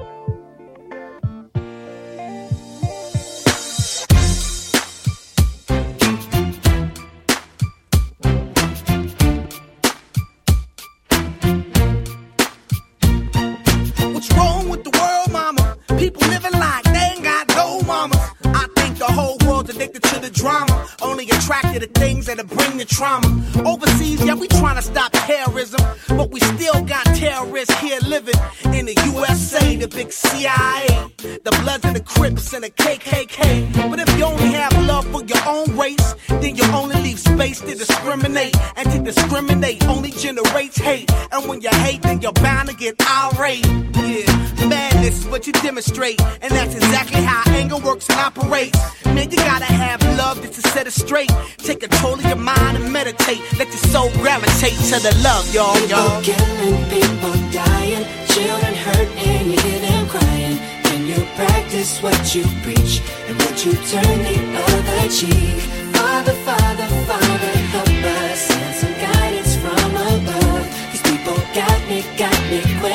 Yeah, 43.46 44.68
madness 44.68 45.20
is 45.20 45.28
what 45.28 45.46
you 45.46 45.54
demonstrate, 45.54 46.20
and 46.42 46.52
that's 46.52 46.74
exactly 46.74 47.22
how 47.22 47.44
anger 47.54 47.78
works 47.78 48.10
and 48.10 48.20
operates. 48.20 48.80
Man, 49.06 49.30
you 49.30 49.38
gotta 49.38 49.66
have 49.66 50.02
love 50.18 50.42
just 50.42 50.56
to 50.56 50.70
set 50.70 50.88
it 50.88 50.94
straight. 50.94 51.30
Take 51.58 51.82
control 51.82 52.16
of 52.16 52.26
your 52.26 52.38
mind 52.38 52.78
and 52.78 52.92
meditate. 52.92 53.40
Let 53.60 53.68
your 53.68 53.84
soul 53.94 54.10
gravitate 54.14 54.80
to 54.90 55.00
the 55.00 55.14
love, 55.24 55.54
y'all, 55.54 55.78
y'all. 55.88 56.22
People 56.24 56.34
killing, 56.34 56.90
people 56.90 57.34
dying, 57.52 58.06
children 58.30 58.74
hurt 58.74 59.10
and 59.28 59.52
you 59.52 59.60
hear 59.60 59.80
them 59.80 60.08
crying. 60.08 60.58
Can 60.84 61.06
you 61.06 61.24
practice 61.36 62.02
what 62.02 62.34
you 62.34 62.44
preach 62.64 63.02
and 63.28 63.38
what 63.44 63.64
you 63.64 63.74
turn 63.74 64.18
the 64.26 64.38
other 64.58 65.10
cheek. 65.10 65.62
Father, 65.94 66.34
Father, 66.48 66.88
Father, 67.06 67.54
help 67.74 67.90
us. 67.90 68.40
Send 68.40 68.76
some 68.76 68.94
guidance 68.94 69.56
from 69.58 69.92
above. 69.96 70.66
These 70.92 71.04
people 71.04 71.38
got 71.54 71.80
me, 71.88 72.02
got 72.18 72.40
me 72.50 72.62
questioning. 72.80 72.95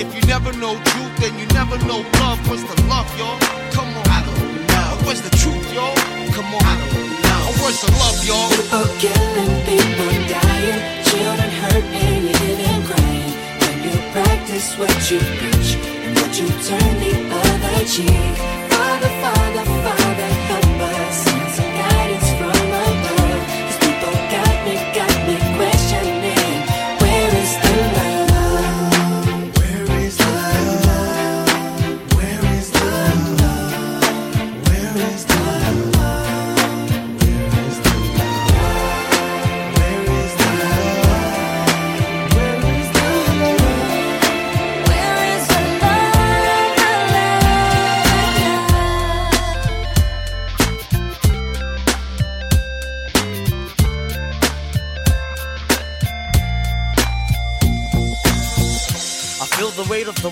If 0.00 0.14
you 0.14 0.22
never 0.22 0.50
know 0.54 0.72
truth, 0.80 1.14
then 1.20 1.38
you 1.38 1.44
never 1.52 1.76
know 1.84 2.00
love. 2.24 2.40
What's 2.48 2.64
the 2.64 2.72
love, 2.88 3.04
y'all? 3.20 3.36
Come 3.76 3.92
on. 4.00 4.06
I 4.08 4.24
don't 4.24 4.64
know. 4.64 5.04
Where's 5.04 5.20
the 5.20 5.28
truth, 5.36 5.66
y'all? 5.76 5.94
Come 6.32 6.48
on. 6.56 6.64
I 6.64 6.72
don't 6.80 7.20
know. 7.20 7.44
Oh, 7.44 7.60
Where's 7.60 7.80
the 7.84 7.92
love, 8.00 8.16
y'all? 8.24 8.48
People 8.48 8.88
killing, 8.96 9.52
people 9.68 10.12
dying, 10.24 10.80
children 11.04 11.50
hurt 11.52 11.84
and 11.84 12.24
hear 12.32 12.56
them 12.64 12.80
crying. 12.88 13.32
When 13.60 13.76
you 13.84 13.94
practice 14.16 14.72
what 14.80 14.96
you 15.12 15.20
preach 15.36 15.76
and 15.76 16.16
what 16.16 16.32
you 16.32 16.48
turn 16.64 16.92
the 17.04 17.12
other 17.36 17.84
cheek. 17.84 18.34
Father, 18.72 19.12
Father, 19.20 19.64
Father, 19.84 20.30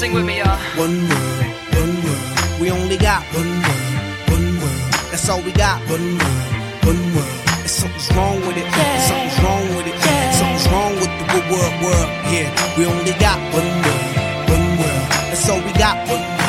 Sing 0.00 0.14
with 0.14 0.24
me, 0.24 0.38
y'all. 0.38 0.56
One 0.80 0.96
world, 1.10 1.44
one 1.76 1.94
world. 2.04 2.58
We 2.58 2.70
only 2.70 2.96
got 2.96 3.20
one 3.36 3.52
world, 3.64 3.84
one 4.32 4.48
world. 4.56 4.80
That's 5.12 5.28
all 5.28 5.42
we 5.42 5.52
got. 5.52 5.76
One 5.92 6.16
world, 6.16 6.44
one 6.88 7.02
world. 7.12 7.40
And 7.60 7.68
something's 7.68 8.08
wrong 8.16 8.40
with 8.46 8.56
it. 8.56 8.64
Something's 9.08 9.38
wrong 9.44 9.66
with 9.76 9.86
it. 9.92 9.96
Something's 10.40 10.68
wrong 10.72 10.92
with 10.96 11.12
the 11.20 11.26
good 11.28 11.46
world, 11.52 11.74
world. 11.84 12.08
Yeah, 12.32 12.48
we 12.78 12.86
only 12.86 13.12
got 13.20 13.38
one 13.52 13.70
world, 13.84 14.08
one 14.48 14.68
world. 14.80 15.04
That's 15.28 15.48
all 15.50 15.60
we 15.60 15.72
got. 15.76 15.96
One 16.08 16.24
world. 16.24 16.40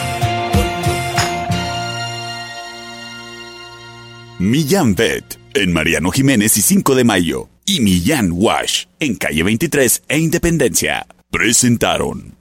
Millán 4.39 4.95
Vet 4.95 5.37
en 5.55 5.73
Mariano 5.73 6.09
Jiménez 6.11 6.55
y 6.55 6.61
5 6.61 6.95
de 6.95 7.03
Mayo. 7.03 7.49
Y 7.65 7.81
Millán 7.81 8.31
Wash 8.31 8.85
en 9.01 9.15
calle 9.15 9.43
23 9.43 10.03
e 10.07 10.19
Independencia. 10.19 11.05
Presentaron. 11.29 12.40